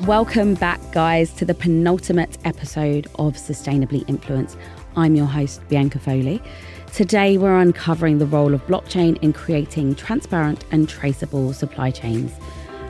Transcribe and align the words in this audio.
Welcome 0.00 0.54
back, 0.54 0.80
guys, 0.90 1.32
to 1.34 1.44
the 1.44 1.54
penultimate 1.54 2.36
episode 2.44 3.06
of 3.14 3.36
Sustainably 3.36 4.06
Influenced. 4.08 4.58
I'm 4.96 5.14
your 5.14 5.26
host, 5.26 5.62
Bianca 5.68 6.00
Foley. 6.00 6.42
Today, 6.92 7.38
we're 7.38 7.56
uncovering 7.56 8.18
the 8.18 8.26
role 8.26 8.54
of 8.54 8.66
blockchain 8.66 9.22
in 9.22 9.32
creating 9.32 9.94
transparent 9.94 10.64
and 10.72 10.88
traceable 10.88 11.52
supply 11.52 11.92
chains. 11.92 12.32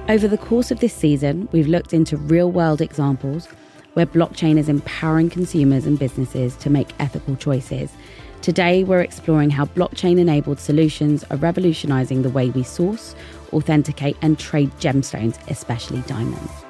Over 0.09 0.27
the 0.27 0.38
course 0.38 0.70
of 0.70 0.80
this 0.80 0.95
season, 0.95 1.46
we've 1.52 1.68
looked 1.68 1.93
into 1.93 2.16
real 2.16 2.50
world 2.50 2.80
examples 2.80 3.48
where 3.93 4.07
blockchain 4.07 4.57
is 4.57 4.71
empowering 4.71 5.29
consumers 5.29 5.84
and 5.84 5.98
businesses 5.98 6.57
to 6.57 6.71
make 6.71 6.89
ethical 6.98 7.36
choices. 7.36 7.93
Today, 8.41 8.82
we're 8.82 9.02
exploring 9.02 9.50
how 9.50 9.66
blockchain 9.66 10.18
enabled 10.18 10.59
solutions 10.59 11.23
are 11.25 11.36
revolutionizing 11.36 12.23
the 12.23 12.30
way 12.30 12.48
we 12.48 12.62
source, 12.62 13.14
authenticate, 13.52 14.16
and 14.23 14.39
trade 14.39 14.71
gemstones, 14.80 15.39
especially 15.50 16.00
diamonds. 16.07 16.64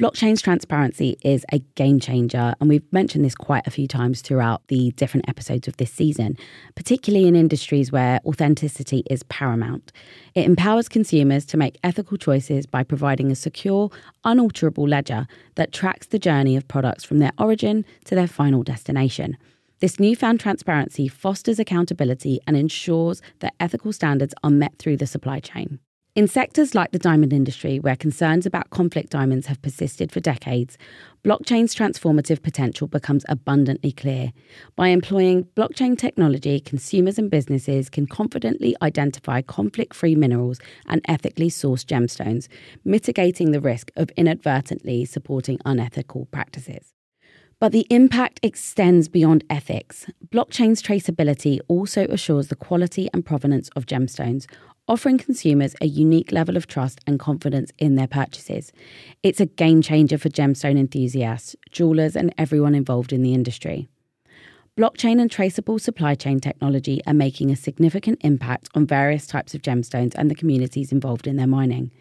Blockchain's 0.00 0.40
transparency 0.40 1.18
is 1.22 1.44
a 1.52 1.58
game 1.74 2.00
changer, 2.00 2.54
and 2.58 2.70
we've 2.70 2.90
mentioned 2.90 3.22
this 3.22 3.34
quite 3.34 3.66
a 3.66 3.70
few 3.70 3.86
times 3.86 4.22
throughout 4.22 4.66
the 4.68 4.92
different 4.92 5.28
episodes 5.28 5.68
of 5.68 5.76
this 5.76 5.92
season, 5.92 6.38
particularly 6.74 7.28
in 7.28 7.36
industries 7.36 7.92
where 7.92 8.18
authenticity 8.24 9.02
is 9.10 9.22
paramount. 9.24 9.92
It 10.34 10.46
empowers 10.46 10.88
consumers 10.88 11.44
to 11.44 11.58
make 11.58 11.76
ethical 11.84 12.16
choices 12.16 12.64
by 12.64 12.82
providing 12.82 13.30
a 13.30 13.34
secure, 13.34 13.90
unalterable 14.24 14.88
ledger 14.88 15.26
that 15.56 15.70
tracks 15.70 16.06
the 16.06 16.18
journey 16.18 16.56
of 16.56 16.66
products 16.66 17.04
from 17.04 17.18
their 17.18 17.32
origin 17.38 17.84
to 18.06 18.14
their 18.14 18.26
final 18.26 18.62
destination. 18.62 19.36
This 19.80 20.00
newfound 20.00 20.40
transparency 20.40 21.08
fosters 21.08 21.58
accountability 21.58 22.40
and 22.46 22.56
ensures 22.56 23.20
that 23.40 23.52
ethical 23.60 23.92
standards 23.92 24.32
are 24.42 24.48
met 24.48 24.78
through 24.78 24.96
the 24.96 25.06
supply 25.06 25.40
chain. 25.40 25.78
In 26.20 26.28
sectors 26.28 26.74
like 26.74 26.90
the 26.90 26.98
diamond 26.98 27.32
industry, 27.32 27.80
where 27.80 27.96
concerns 27.96 28.44
about 28.44 28.68
conflict 28.68 29.08
diamonds 29.08 29.46
have 29.46 29.62
persisted 29.62 30.12
for 30.12 30.20
decades, 30.20 30.76
blockchain's 31.24 31.74
transformative 31.74 32.42
potential 32.42 32.86
becomes 32.86 33.24
abundantly 33.26 33.90
clear. 33.90 34.30
By 34.76 34.88
employing 34.88 35.44
blockchain 35.56 35.96
technology, 35.96 36.60
consumers 36.60 37.18
and 37.18 37.30
businesses 37.30 37.88
can 37.88 38.06
confidently 38.06 38.76
identify 38.82 39.40
conflict 39.40 39.94
free 39.94 40.14
minerals 40.14 40.60
and 40.84 41.00
ethically 41.08 41.48
sourced 41.48 41.86
gemstones, 41.86 42.48
mitigating 42.84 43.52
the 43.52 43.60
risk 43.62 43.90
of 43.96 44.10
inadvertently 44.14 45.06
supporting 45.06 45.58
unethical 45.64 46.26
practices. 46.26 46.92
But 47.60 47.72
the 47.72 47.86
impact 47.90 48.40
extends 48.42 49.06
beyond 49.06 49.44
ethics. 49.50 50.06
Blockchain's 50.30 50.82
traceability 50.82 51.60
also 51.68 52.06
assures 52.06 52.48
the 52.48 52.56
quality 52.56 53.10
and 53.12 53.22
provenance 53.24 53.68
of 53.76 53.84
gemstones, 53.84 54.46
offering 54.90 55.18
consumers 55.18 55.76
a 55.80 55.86
unique 55.86 56.32
level 56.32 56.56
of 56.56 56.66
trust 56.66 57.00
and 57.06 57.20
confidence 57.20 57.70
in 57.78 57.94
their 57.94 58.08
purchases. 58.08 58.72
It's 59.22 59.40
a 59.40 59.46
game 59.46 59.82
changer 59.82 60.18
for 60.18 60.28
gemstone 60.28 60.76
enthusiasts, 60.76 61.54
jewelers, 61.70 62.16
and 62.16 62.34
everyone 62.36 62.74
involved 62.74 63.12
in 63.12 63.22
the 63.22 63.32
industry. 63.32 63.88
Blockchain 64.76 65.20
and 65.20 65.30
traceable 65.30 65.78
supply 65.78 66.16
chain 66.16 66.40
technology 66.40 67.00
are 67.06 67.14
making 67.14 67.52
a 67.52 67.56
significant 67.56 68.18
impact 68.22 68.68
on 68.74 68.84
various 68.84 69.28
types 69.28 69.54
of 69.54 69.62
gemstones 69.62 70.12
and 70.16 70.28
the 70.28 70.34
communities 70.34 70.90
involved 70.90 71.28
in 71.28 71.36
their 71.36 71.46
mining. 71.46 71.92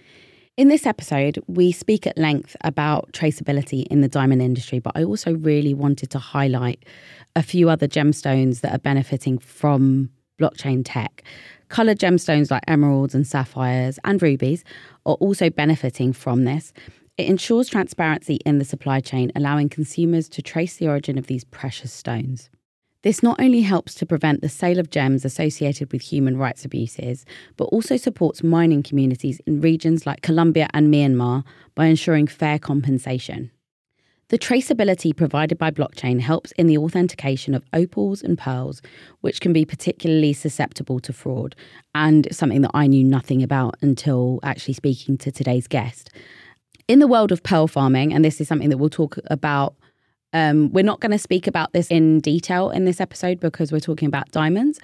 In 0.57 0.67
this 0.67 0.87
episode, 0.87 1.37
we 1.45 1.71
speak 1.71 2.07
at 2.07 2.17
length 2.17 2.57
about 2.61 3.11
traceability 3.11 3.85
in 3.87 4.01
the 4.01 4.07
diamond 4.07 4.41
industry, 4.41 4.79
but 4.79 4.93
I 4.95 5.03
also 5.03 5.35
really 5.35 5.75
wanted 5.75 6.09
to 6.09 6.19
highlight 6.19 6.83
a 7.35 7.43
few 7.43 7.69
other 7.69 7.87
gemstones 7.87 8.61
that 8.61 8.73
are 8.73 8.79
benefiting 8.79 9.37
from 9.37 10.09
blockchain 10.39 10.81
tech. 10.83 11.23
Coloured 11.69 11.99
gemstones 11.99 12.51
like 12.51 12.63
emeralds 12.67 13.15
and 13.15 13.25
sapphires 13.25 13.99
and 14.03 14.21
rubies 14.21 14.63
are 15.05 15.15
also 15.15 15.49
benefiting 15.49 16.13
from 16.13 16.43
this. 16.43 16.73
It 17.17 17.27
ensures 17.27 17.69
transparency 17.69 18.35
in 18.45 18.57
the 18.57 18.65
supply 18.65 19.01
chain, 19.01 19.31
allowing 19.35 19.69
consumers 19.69 20.27
to 20.29 20.41
trace 20.41 20.77
the 20.77 20.87
origin 20.87 21.17
of 21.17 21.27
these 21.27 21.43
precious 21.43 21.93
stones. 21.93 22.49
This 23.01 23.23
not 23.23 23.39
only 23.39 23.61
helps 23.61 23.93
to 23.95 24.05
prevent 24.05 24.41
the 24.41 24.49
sale 24.49 24.79
of 24.79 24.89
gems 24.89 25.23
associated 25.23 25.91
with 25.93 26.01
human 26.01 26.37
rights 26.37 26.65
abuses, 26.65 27.25
but 27.55 27.65
also 27.65 27.97
supports 27.97 28.43
mining 28.43 28.83
communities 28.83 29.39
in 29.45 29.61
regions 29.61 30.05
like 30.05 30.21
Colombia 30.21 30.67
and 30.73 30.93
Myanmar 30.93 31.45
by 31.75 31.85
ensuring 31.85 32.27
fair 32.27 32.59
compensation. 32.59 33.51
The 34.29 34.37
traceability 34.37 35.15
provided 35.15 35.57
by 35.57 35.71
blockchain 35.71 36.19
helps 36.19 36.51
in 36.51 36.67
the 36.67 36.77
authentication 36.77 37.55
of 37.55 37.63
opals 37.73 38.21
and 38.21 38.37
pearls, 38.37 38.79
which 39.21 39.41
can 39.41 39.53
be 39.53 39.65
particularly 39.65 40.33
susceptible 40.33 40.99
to 40.99 41.11
fraud, 41.11 41.55
and 41.95 42.27
something 42.31 42.61
that 42.61 42.71
I 42.75 42.85
knew 42.85 43.03
nothing 43.03 43.41
about 43.41 43.75
until 43.81 44.39
actually 44.43 44.75
speaking 44.75 45.17
to 45.17 45.31
today's 45.31 45.67
guest. 45.67 46.11
In 46.87 46.99
the 46.99 47.07
world 47.07 47.31
of 47.31 47.41
pearl 47.41 47.67
farming, 47.67 48.13
and 48.13 48.23
this 48.23 48.39
is 48.39 48.47
something 48.47 48.69
that 48.69 48.77
we'll 48.77 48.89
talk 48.89 49.17
about, 49.31 49.73
um, 50.31 50.71
we're 50.71 50.83
not 50.83 50.99
going 50.99 51.11
to 51.11 51.17
speak 51.17 51.47
about 51.47 51.73
this 51.73 51.87
in 51.87 52.19
detail 52.19 52.69
in 52.69 52.85
this 52.85 53.01
episode 53.01 53.39
because 53.39 53.71
we're 53.71 53.79
talking 53.79 54.07
about 54.07 54.29
diamonds, 54.29 54.79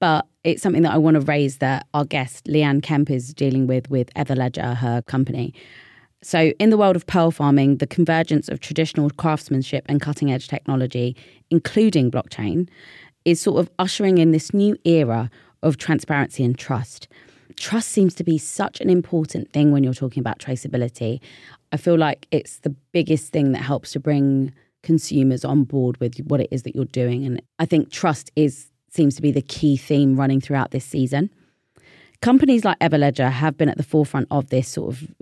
but 0.00 0.26
it's 0.44 0.62
something 0.62 0.82
that 0.82 0.92
I 0.92 0.98
want 0.98 1.16
to 1.16 1.20
raise 1.20 1.58
that 1.58 1.86
our 1.92 2.06
guest, 2.06 2.46
Leanne 2.46 2.82
Kemp, 2.82 3.10
is 3.10 3.34
dealing 3.34 3.66
with 3.66 3.90
with 3.90 4.12
Everledger, 4.14 4.76
her 4.76 5.02
company. 5.02 5.52
So, 6.22 6.52
in 6.58 6.70
the 6.70 6.76
world 6.76 6.96
of 6.96 7.06
pearl 7.06 7.30
farming, 7.30 7.76
the 7.76 7.86
convergence 7.86 8.48
of 8.48 8.58
traditional 8.58 9.08
craftsmanship 9.10 9.84
and 9.88 10.00
cutting 10.00 10.32
edge 10.32 10.48
technology, 10.48 11.16
including 11.50 12.10
blockchain, 12.10 12.68
is 13.24 13.40
sort 13.40 13.60
of 13.60 13.70
ushering 13.78 14.18
in 14.18 14.32
this 14.32 14.52
new 14.52 14.76
era 14.84 15.30
of 15.62 15.76
transparency 15.76 16.44
and 16.44 16.58
trust. 16.58 17.06
Trust 17.56 17.88
seems 17.88 18.14
to 18.14 18.24
be 18.24 18.38
such 18.38 18.80
an 18.80 18.90
important 18.90 19.52
thing 19.52 19.70
when 19.70 19.84
you're 19.84 19.94
talking 19.94 20.20
about 20.20 20.38
traceability. 20.38 21.20
I 21.72 21.76
feel 21.76 21.96
like 21.96 22.26
it's 22.30 22.58
the 22.60 22.74
biggest 22.92 23.32
thing 23.32 23.52
that 23.52 23.62
helps 23.62 23.92
to 23.92 24.00
bring 24.00 24.52
consumers 24.82 25.44
on 25.44 25.64
board 25.64 25.98
with 25.98 26.18
what 26.26 26.40
it 26.40 26.48
is 26.50 26.62
that 26.64 26.74
you're 26.74 26.84
doing. 26.86 27.24
And 27.24 27.42
I 27.58 27.66
think 27.66 27.90
trust 27.90 28.30
is 28.36 28.68
seems 28.90 29.14
to 29.16 29.22
be 29.22 29.30
the 29.30 29.42
key 29.42 29.76
theme 29.76 30.16
running 30.16 30.40
throughout 30.40 30.70
this 30.70 30.84
season. 30.84 31.30
Companies 32.22 32.64
like 32.64 32.78
Everledger 32.78 33.30
have 33.30 33.56
been 33.56 33.68
at 33.68 33.76
the 33.76 33.82
forefront 33.82 34.26
of 34.30 34.48
this 34.48 34.66
sort 34.66 34.94
of 34.94 35.14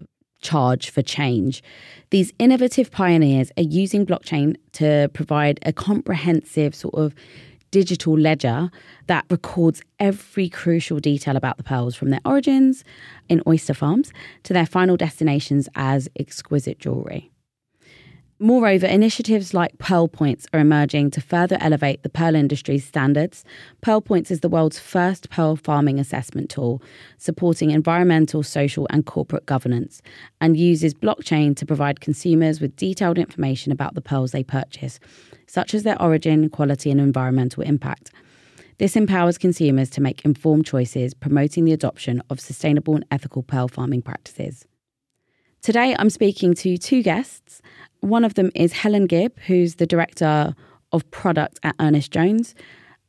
charge 0.46 0.90
for 0.90 1.02
change. 1.02 1.62
These 2.10 2.32
innovative 2.38 2.90
pioneers 2.90 3.50
are 3.56 3.64
using 3.64 4.06
blockchain 4.06 4.56
to 4.72 5.10
provide 5.12 5.58
a 5.62 5.72
comprehensive 5.72 6.74
sort 6.74 6.94
of 6.94 7.14
digital 7.70 8.16
ledger 8.16 8.70
that 9.06 9.24
records 9.28 9.82
every 9.98 10.48
crucial 10.48 11.00
detail 11.00 11.36
about 11.36 11.56
the 11.56 11.64
pearls 11.64 11.94
from 11.94 12.10
their 12.10 12.20
origins 12.24 12.84
in 13.28 13.42
oyster 13.46 13.74
farms 13.74 14.12
to 14.44 14.52
their 14.52 14.66
final 14.66 14.96
destinations 14.96 15.68
as 15.74 16.08
exquisite 16.18 16.78
jewellery. 16.78 17.30
Moreover, 18.38 18.84
initiatives 18.86 19.54
like 19.54 19.78
Pearl 19.78 20.08
Points 20.08 20.46
are 20.52 20.60
emerging 20.60 21.10
to 21.12 21.22
further 21.22 21.56
elevate 21.58 22.02
the 22.02 22.10
pearl 22.10 22.34
industry's 22.34 22.84
standards. 22.84 23.46
Pearl 23.80 24.02
Points 24.02 24.30
is 24.30 24.40
the 24.40 24.48
world's 24.50 24.78
first 24.78 25.30
pearl 25.30 25.56
farming 25.56 25.98
assessment 25.98 26.50
tool, 26.50 26.82
supporting 27.16 27.70
environmental, 27.70 28.42
social, 28.42 28.86
and 28.90 29.06
corporate 29.06 29.46
governance, 29.46 30.02
and 30.38 30.58
uses 30.58 30.92
blockchain 30.92 31.56
to 31.56 31.64
provide 31.64 32.02
consumers 32.02 32.60
with 32.60 32.76
detailed 32.76 33.16
information 33.16 33.72
about 33.72 33.94
the 33.94 34.02
pearls 34.02 34.32
they 34.32 34.44
purchase, 34.44 35.00
such 35.46 35.72
as 35.72 35.82
their 35.84 36.00
origin, 36.00 36.50
quality, 36.50 36.90
and 36.90 37.00
environmental 37.00 37.62
impact. 37.62 38.10
This 38.76 38.96
empowers 38.96 39.38
consumers 39.38 39.88
to 39.90 40.02
make 40.02 40.26
informed 40.26 40.66
choices, 40.66 41.14
promoting 41.14 41.64
the 41.64 41.72
adoption 41.72 42.22
of 42.28 42.38
sustainable 42.38 42.96
and 42.96 43.06
ethical 43.10 43.42
pearl 43.42 43.68
farming 43.68 44.02
practices. 44.02 44.66
Today, 45.62 45.96
I'm 45.98 46.10
speaking 46.10 46.54
to 46.54 46.78
two 46.78 47.02
guests. 47.02 47.60
One 48.06 48.24
of 48.24 48.34
them 48.34 48.52
is 48.54 48.72
Helen 48.72 49.06
Gibb, 49.06 49.36
who's 49.48 49.74
the 49.74 49.86
director 49.86 50.54
of 50.92 51.10
product 51.10 51.58
at 51.64 51.74
Ernest 51.80 52.12
Jones, 52.12 52.54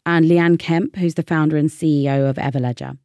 and 0.08 0.26
Leanne 0.26 0.58
Kemp, 0.58 0.96
who's 0.96 1.14
the 1.14 1.22
founder 1.22 1.56
and 1.56 1.70
CEO 1.70 2.28
of 2.28 2.38
Everledger. 2.38 2.98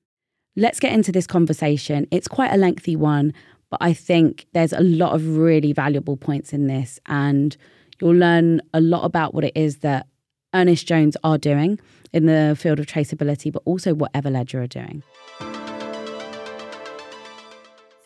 Let's 0.57 0.81
get 0.81 0.95
into 0.95 1.13
this 1.13 1.27
conversation. 1.27 2.07
It's 2.11 2.27
quite 2.27 2.51
a 2.51 2.57
lengthy 2.57 2.97
one, 2.97 3.35
but 3.69 3.77
I 3.83 3.93
think 3.93 4.47
there's 4.55 4.73
a 4.73 4.81
lot 4.81 5.15
of 5.15 5.37
really 5.37 5.75
valuable 5.75 6.17
points 6.17 6.55
in 6.55 6.67
this, 6.67 6.99
and 7.05 7.55
you'll 8.01 8.15
learn 8.15 8.63
a 8.73 8.81
lot 8.81 9.05
about 9.05 9.35
what 9.35 9.45
it 9.45 9.53
is 9.55 9.81
that 9.81 10.07
Ernest 10.55 10.87
Jones 10.87 11.19
are 11.23 11.37
doing 11.37 11.79
in 12.11 12.25
the 12.25 12.57
field 12.59 12.81
of 12.81 12.87
traceability, 12.87 13.53
but 13.53 13.61
also 13.67 13.93
what 13.93 14.15
Everledger 14.15 14.65
are 14.65 14.67
doing. 14.67 15.03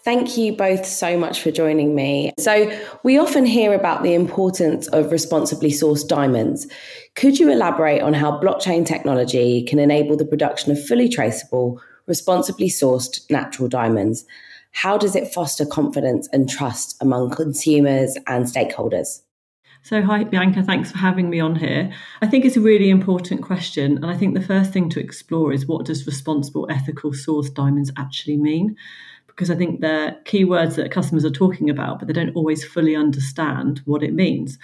Thank 0.07 0.39
you 0.39 0.53
both 0.53 0.87
so 0.87 1.19
much 1.19 1.41
for 1.41 1.51
joining 1.51 1.97
me. 1.97 2.33
So, 2.39 2.71
we 3.03 3.19
often 3.19 3.45
hear 3.45 3.75
about 3.75 4.05
the 4.05 4.15
importance 4.15 4.87
of 4.87 5.11
responsibly 5.11 5.71
sourced 5.71 6.07
diamonds. 6.07 6.69
Could 7.17 7.41
you 7.41 7.51
elaborate 7.51 8.03
on 8.03 8.15
how 8.15 8.41
blockchain 8.41 8.87
technology 8.87 9.65
can 9.65 9.81
enable 9.81 10.17
the 10.17 10.25
production 10.25 10.71
of 10.71 10.87
fully 10.87 11.09
traceable, 11.09 11.83
responsibly 12.07 12.69
sourced 12.69 13.29
natural 13.33 13.69
diamonds? 13.69 14.25
How 14.71 14.97
does 14.97 15.17
it 15.17 15.35
foster 15.35 15.67
confidence 15.67 16.29
and 16.33 16.49
trust 16.49 16.97
among 17.01 17.31
consumers 17.31 18.17
and 18.29 18.45
stakeholders? 18.45 19.23
So, 19.83 20.03
hi, 20.03 20.23
Bianca, 20.23 20.63
thanks 20.63 20.93
for 20.93 20.99
having 20.99 21.31
me 21.31 21.41
on 21.41 21.57
here. 21.57 21.93
I 22.23 22.29
think 22.29 22.45
it's 22.45 22.57
a 22.57 22.61
really 22.61 22.91
important 22.91 23.43
question. 23.43 23.97
And 23.97 24.07
I 24.07 24.17
think 24.17 24.35
the 24.35 24.41
first 24.41 24.73
thing 24.73 24.89
to 24.91 25.01
explore 25.01 25.53
is 25.53 25.67
what 25.67 25.87
does 25.87 26.07
responsible, 26.07 26.69
ethical 26.71 27.11
sourced 27.11 27.53
diamonds 27.53 27.91
actually 27.97 28.37
mean? 28.37 28.77
Because 29.37 29.51
I 29.51 29.55
think 29.55 29.81
they're 29.81 30.17
keywords 30.25 30.77
that 30.77 30.91
customers 30.91 31.25
are 31.25 31.31
talking 31.31 31.69
about, 31.69 31.99
but 31.99 32.09
they 32.09 32.15
don't 32.15 32.35
always 32.35 32.65
fully 32.65 32.97
understand 32.97 33.83
what 33.85 34.03
it 34.03 34.15
means. 34.15 34.59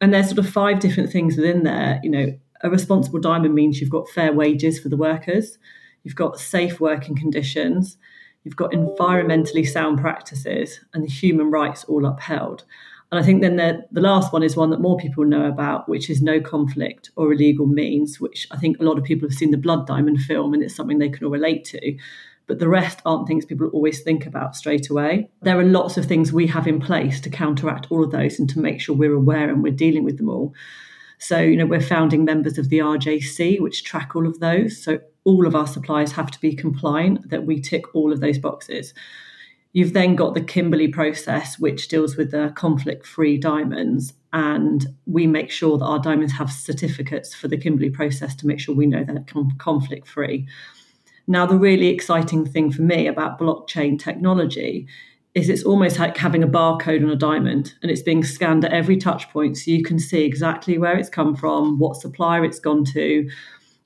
And 0.00 0.14
there's 0.14 0.26
sort 0.26 0.38
of 0.38 0.48
five 0.48 0.80
different 0.80 1.12
things 1.12 1.36
within 1.36 1.62
there. 1.62 2.00
You 2.02 2.10
know, 2.10 2.38
a 2.62 2.70
responsible 2.70 3.20
diamond 3.20 3.54
means 3.54 3.80
you've 3.80 3.90
got 3.90 4.08
fair 4.08 4.32
wages 4.32 4.80
for 4.80 4.88
the 4.88 4.96
workers, 4.96 5.58
you've 6.04 6.14
got 6.14 6.40
safe 6.40 6.80
working 6.80 7.14
conditions, 7.14 7.98
you've 8.44 8.56
got 8.56 8.72
environmentally 8.72 9.68
sound 9.68 10.00
practices, 10.00 10.80
and 10.94 11.04
the 11.04 11.08
human 11.08 11.50
rights 11.50 11.84
all 11.84 12.06
upheld. 12.06 12.64
And 13.12 13.22
I 13.22 13.26
think 13.26 13.42
then 13.42 13.56
the, 13.56 13.84
the 13.92 14.00
last 14.00 14.32
one 14.32 14.42
is 14.42 14.56
one 14.56 14.70
that 14.70 14.80
more 14.80 14.96
people 14.96 15.24
know 15.24 15.46
about, 15.46 15.88
which 15.88 16.08
is 16.08 16.22
no 16.22 16.40
conflict 16.40 17.10
or 17.16 17.32
illegal 17.32 17.66
means, 17.66 18.18
which 18.18 18.48
I 18.50 18.56
think 18.56 18.80
a 18.80 18.84
lot 18.84 18.98
of 18.98 19.04
people 19.04 19.28
have 19.28 19.36
seen 19.36 19.50
the 19.50 19.58
Blood 19.58 19.86
Diamond 19.86 20.20
film 20.22 20.54
and 20.54 20.62
it's 20.62 20.74
something 20.74 20.98
they 20.98 21.10
can 21.10 21.24
all 21.24 21.30
relate 21.30 21.64
to. 21.66 21.96
But 22.46 22.58
the 22.58 22.68
rest 22.68 23.00
aren't 23.06 23.26
things 23.26 23.46
people 23.46 23.68
always 23.68 24.02
think 24.02 24.26
about 24.26 24.54
straight 24.54 24.90
away. 24.90 25.30
There 25.42 25.58
are 25.58 25.64
lots 25.64 25.96
of 25.96 26.04
things 26.04 26.32
we 26.32 26.46
have 26.48 26.66
in 26.66 26.78
place 26.78 27.20
to 27.22 27.30
counteract 27.30 27.86
all 27.90 28.04
of 28.04 28.10
those 28.10 28.38
and 28.38 28.48
to 28.50 28.58
make 28.58 28.80
sure 28.80 28.94
we're 28.94 29.14
aware 29.14 29.48
and 29.48 29.62
we're 29.62 29.72
dealing 29.72 30.04
with 30.04 30.18
them 30.18 30.28
all. 30.28 30.52
So, 31.18 31.38
you 31.40 31.56
know, 31.56 31.64
we're 31.64 31.80
founding 31.80 32.24
members 32.24 32.58
of 32.58 32.68
the 32.68 32.80
RJC, 32.80 33.60
which 33.60 33.84
track 33.84 34.14
all 34.14 34.26
of 34.26 34.40
those. 34.40 34.82
So 34.82 35.00
all 35.24 35.46
of 35.46 35.54
our 35.54 35.66
suppliers 35.66 36.12
have 36.12 36.30
to 36.32 36.40
be 36.40 36.54
compliant, 36.54 37.30
that 37.30 37.46
we 37.46 37.60
tick 37.60 37.94
all 37.94 38.12
of 38.12 38.20
those 38.20 38.38
boxes. 38.38 38.92
You've 39.72 39.94
then 39.94 40.14
got 40.14 40.34
the 40.34 40.42
Kimberley 40.42 40.88
process, 40.88 41.58
which 41.58 41.88
deals 41.88 42.16
with 42.16 42.30
the 42.30 42.52
conflict 42.54 43.06
free 43.06 43.38
diamonds. 43.38 44.12
And 44.32 44.86
we 45.06 45.26
make 45.26 45.50
sure 45.50 45.78
that 45.78 45.84
our 45.84 45.98
diamonds 45.98 46.34
have 46.34 46.52
certificates 46.52 47.34
for 47.34 47.48
the 47.48 47.56
Kimberley 47.56 47.90
process 47.90 48.34
to 48.36 48.46
make 48.46 48.60
sure 48.60 48.74
we 48.74 48.86
know 48.86 49.02
they're 49.02 49.24
conflict 49.58 50.06
free. 50.06 50.46
Now, 51.26 51.46
the 51.46 51.56
really 51.56 51.88
exciting 51.88 52.44
thing 52.44 52.70
for 52.70 52.82
me 52.82 53.06
about 53.06 53.38
blockchain 53.38 53.98
technology 53.98 54.86
is 55.34 55.48
it's 55.48 55.64
almost 55.64 55.98
like 55.98 56.16
having 56.16 56.42
a 56.42 56.48
barcode 56.48 57.02
on 57.02 57.10
a 57.10 57.16
diamond 57.16 57.74
and 57.82 57.90
it's 57.90 58.02
being 58.02 58.22
scanned 58.22 58.64
at 58.64 58.72
every 58.72 58.96
touch 58.96 59.28
point 59.30 59.56
so 59.56 59.70
you 59.70 59.82
can 59.82 59.98
see 59.98 60.24
exactly 60.24 60.78
where 60.78 60.96
it's 60.96 61.08
come 61.08 61.34
from, 61.34 61.78
what 61.78 61.96
supplier 61.96 62.44
it's 62.44 62.60
gone 62.60 62.84
to, 62.84 63.28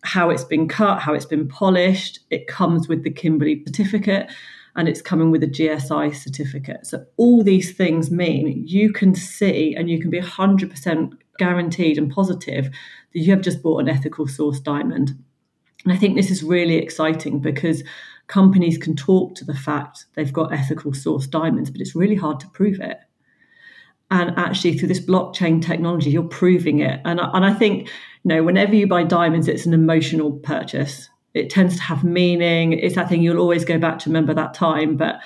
how 0.03 0.29
it's 0.29 0.45
been 0.45 0.69
cut, 0.69 1.01
how 1.01 1.15
it's 1.15 1.25
been 1.25 1.49
polished. 1.49 2.21
It 2.31 2.49
comes 2.49 2.87
with 2.87 3.03
the 3.03 3.11
Kimberley 3.11 3.63
certificate 3.67 4.31
and 4.77 4.89
it's 4.89 5.01
coming 5.01 5.31
with 5.31 5.43
a 5.43 5.47
GSI 5.49 6.15
certificate. 6.15 6.87
So 6.87 7.05
all 7.17 7.43
these 7.43 7.75
things 7.75 8.11
mean 8.11 8.65
you 8.67 8.93
can 8.93 9.15
see 9.15 9.75
and 9.75 9.89
you 9.89 10.01
can 10.01 10.11
be 10.11 10.21
100% 10.21 11.13
guaranteed 11.39 11.97
and 11.97 12.13
positive 12.13 12.67
that 12.67 13.21
you 13.21 13.31
have 13.31 13.41
just 13.41 13.63
bought 13.63 13.81
an 13.81 13.89
ethical 13.89 14.29
source 14.29 14.61
diamond. 14.61 15.17
And 15.85 15.93
I 15.93 15.97
think 15.97 16.17
this 16.17 16.31
is 16.31 16.43
really 16.43 16.77
exciting 16.77 17.41
because 17.41 17.83
companies 18.27 18.79
can 18.79 18.95
talk 18.97 19.35
to 19.37 19.45
the 19.45 19.55
fact 19.55 20.07
they've 20.15 20.33
got 20.33 20.53
ethical 20.53 20.93
source 20.93 21.27
diamonds, 21.27 21.71
but 21.71 21.81
it's 21.81 21.95
really 21.95 22.17
hard 22.17 22.41
to 22.41 22.49
prove 22.49 22.81
it. 22.81 22.99
And 24.11 24.37
actually, 24.39 24.79
through 24.79 24.89
this 24.89 25.05
blockchain 25.05 25.65
technology, 25.65 26.11
you're 26.11 26.23
proving 26.23 26.81
it. 26.81 27.01
And 27.05 27.21
I, 27.21 27.31
and 27.35 27.45
I 27.45 27.53
think, 27.53 27.89
you 27.89 28.29
know, 28.29 28.43
whenever 28.43 28.75
you 28.75 28.87
buy 28.87 29.05
diamonds, 29.05 29.49
it's 29.49 29.67
an 29.67 29.75
emotional 29.75 30.33
purchase 30.33 31.11
it 31.35 31.51
tends 31.51 31.77
to 31.77 31.83
have 31.83 32.05
meaning. 32.05 32.73
It's 32.73 32.95
that 32.95 33.09
thing 33.09 33.23
you'll 33.23 33.39
always 33.39 33.65
go 33.65 33.79
back 33.79 33.99
to 34.01 34.11
remember 34.11 34.35
that 34.35 34.55
time. 34.55 34.97
But 34.97 35.21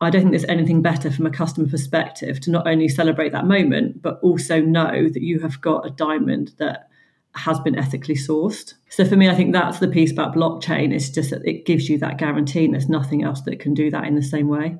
I 0.00 0.10
don't 0.10 0.22
think 0.22 0.32
there's 0.32 0.44
anything 0.44 0.82
better 0.82 1.10
from 1.10 1.26
a 1.26 1.30
customer 1.30 1.68
perspective 1.68 2.40
to 2.40 2.50
not 2.50 2.66
only 2.66 2.88
celebrate 2.88 3.32
that 3.32 3.46
moment, 3.46 4.02
but 4.02 4.18
also 4.22 4.60
know 4.60 5.08
that 5.08 5.22
you 5.22 5.40
have 5.40 5.60
got 5.60 5.86
a 5.86 5.90
diamond 5.90 6.52
that 6.58 6.88
has 7.36 7.60
been 7.60 7.78
ethically 7.78 8.14
sourced. 8.14 8.74
So 8.88 9.04
for 9.04 9.16
me, 9.16 9.28
I 9.28 9.34
think 9.34 9.52
that's 9.52 9.78
the 9.78 9.88
piece 9.88 10.12
about 10.12 10.34
blockchain. 10.34 10.92
It's 10.92 11.10
just 11.10 11.30
that 11.30 11.46
it 11.46 11.66
gives 11.66 11.88
you 11.88 11.98
that 11.98 12.18
guarantee, 12.18 12.64
and 12.64 12.74
there's 12.74 12.88
nothing 12.88 13.22
else 13.22 13.42
that 13.42 13.60
can 13.60 13.74
do 13.74 13.90
that 13.90 14.04
in 14.04 14.14
the 14.14 14.22
same 14.22 14.48
way. 14.48 14.78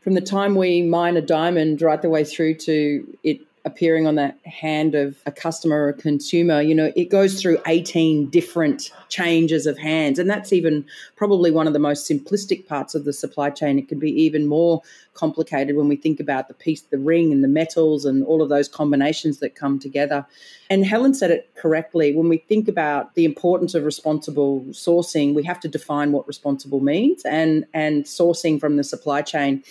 From 0.00 0.14
the 0.14 0.20
time 0.20 0.54
we 0.54 0.82
mine 0.82 1.16
a 1.16 1.20
diamond 1.20 1.82
right 1.82 2.00
the 2.00 2.08
way 2.08 2.24
through 2.24 2.54
to 2.54 3.18
it 3.24 3.40
appearing 3.66 4.06
on 4.06 4.14
the 4.14 4.32
hand 4.44 4.94
of 4.94 5.18
a 5.26 5.32
customer 5.32 5.84
or 5.84 5.88
a 5.88 5.92
consumer, 5.92 6.62
you 6.62 6.74
know, 6.74 6.92
it 6.94 7.10
goes 7.10 7.42
through 7.42 7.58
18 7.66 8.30
different 8.30 8.90
changes 9.08 9.66
of 9.66 9.76
hands. 9.76 10.20
And 10.20 10.30
that's 10.30 10.52
even 10.52 10.86
probably 11.16 11.50
one 11.50 11.66
of 11.66 11.72
the 11.72 11.80
most 11.80 12.08
simplistic 12.08 12.66
parts 12.66 12.94
of 12.94 13.04
the 13.04 13.12
supply 13.12 13.50
chain. 13.50 13.78
It 13.78 13.88
can 13.88 13.98
be 13.98 14.12
even 14.22 14.46
more 14.46 14.82
complicated 15.14 15.76
when 15.76 15.88
we 15.88 15.96
think 15.96 16.20
about 16.20 16.46
the 16.46 16.54
piece, 16.54 16.82
the 16.82 16.98
ring 16.98 17.32
and 17.32 17.42
the 17.42 17.48
metals 17.48 18.04
and 18.04 18.24
all 18.24 18.40
of 18.40 18.48
those 18.48 18.68
combinations 18.68 19.40
that 19.40 19.56
come 19.56 19.80
together. 19.80 20.24
And 20.70 20.86
Helen 20.86 21.12
said 21.12 21.32
it 21.32 21.50
correctly. 21.56 22.14
When 22.14 22.28
we 22.28 22.38
think 22.38 22.68
about 22.68 23.16
the 23.16 23.24
importance 23.24 23.74
of 23.74 23.84
responsible 23.84 24.60
sourcing, 24.70 25.34
we 25.34 25.42
have 25.42 25.58
to 25.60 25.68
define 25.68 26.12
what 26.12 26.28
responsible 26.28 26.80
means 26.80 27.24
and, 27.24 27.66
and 27.74 28.04
sourcing 28.04 28.60
from 28.60 28.76
the 28.76 28.84
supply 28.84 29.22
chain 29.22 29.64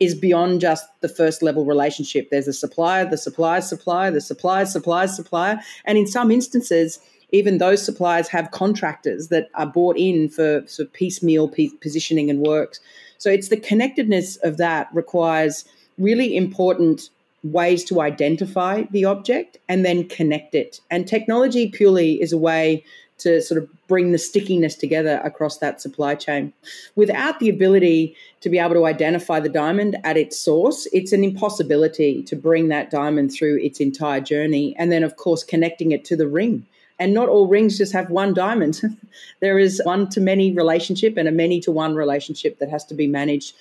is 0.00 0.14
beyond 0.14 0.60
just 0.60 0.86
the 1.00 1.08
first 1.08 1.42
level 1.42 1.64
relationship. 1.64 2.30
There's 2.30 2.48
a 2.48 2.52
supplier, 2.52 3.04
the 3.04 3.16
supplier's 3.16 3.68
supplier, 3.68 4.10
the 4.10 4.20
supplier's 4.20 4.72
supplier's 4.72 5.14
supplier. 5.14 5.60
And 5.84 5.98
in 5.98 6.06
some 6.06 6.30
instances, 6.30 7.00
even 7.30 7.58
those 7.58 7.84
suppliers 7.84 8.28
have 8.28 8.50
contractors 8.52 9.28
that 9.28 9.48
are 9.54 9.66
bought 9.66 9.96
in 9.98 10.28
for 10.28 10.62
sort 10.66 10.88
of 10.88 10.92
piecemeal 10.92 11.52
positioning 11.80 12.30
and 12.30 12.40
works. 12.40 12.80
So 13.18 13.30
it's 13.30 13.48
the 13.48 13.56
connectedness 13.56 14.36
of 14.36 14.56
that 14.58 14.88
requires 14.94 15.64
really 15.98 16.36
important 16.36 17.10
ways 17.42 17.84
to 17.84 18.00
identify 18.00 18.82
the 18.90 19.04
object 19.04 19.58
and 19.68 19.84
then 19.84 20.08
connect 20.08 20.54
it. 20.54 20.80
And 20.90 21.06
technology 21.06 21.68
purely 21.68 22.20
is 22.20 22.32
a 22.32 22.38
way 22.38 22.84
to 23.18 23.42
sort 23.42 23.62
of 23.62 23.68
bring 23.88 24.12
the 24.12 24.18
stickiness 24.18 24.74
together 24.74 25.20
across 25.24 25.58
that 25.58 25.80
supply 25.80 26.14
chain. 26.14 26.52
Without 26.94 27.40
the 27.40 27.48
ability 27.48 28.16
to 28.40 28.48
be 28.48 28.58
able 28.58 28.74
to 28.74 28.86
identify 28.86 29.40
the 29.40 29.48
diamond 29.48 29.96
at 30.04 30.16
its 30.16 30.38
source, 30.38 30.86
it's 30.92 31.12
an 31.12 31.24
impossibility 31.24 32.22
to 32.22 32.36
bring 32.36 32.68
that 32.68 32.90
diamond 32.90 33.32
through 33.32 33.58
its 33.58 33.80
entire 33.80 34.20
journey. 34.20 34.74
And 34.78 34.92
then, 34.92 35.02
of 35.02 35.16
course, 35.16 35.42
connecting 35.42 35.92
it 35.92 36.04
to 36.06 36.16
the 36.16 36.28
ring. 36.28 36.66
And 37.00 37.14
not 37.14 37.28
all 37.28 37.46
rings 37.46 37.78
just 37.78 37.92
have 37.92 38.10
one 38.10 38.34
diamond. 38.34 38.80
there 39.40 39.58
is 39.58 39.80
one 39.84 40.08
to 40.10 40.20
many 40.20 40.52
relationship 40.52 41.16
and 41.16 41.28
a 41.28 41.32
many 41.32 41.60
to 41.60 41.72
one 41.72 41.94
relationship 41.94 42.58
that 42.58 42.70
has 42.70 42.84
to 42.86 42.94
be 42.94 43.06
managed. 43.06 43.54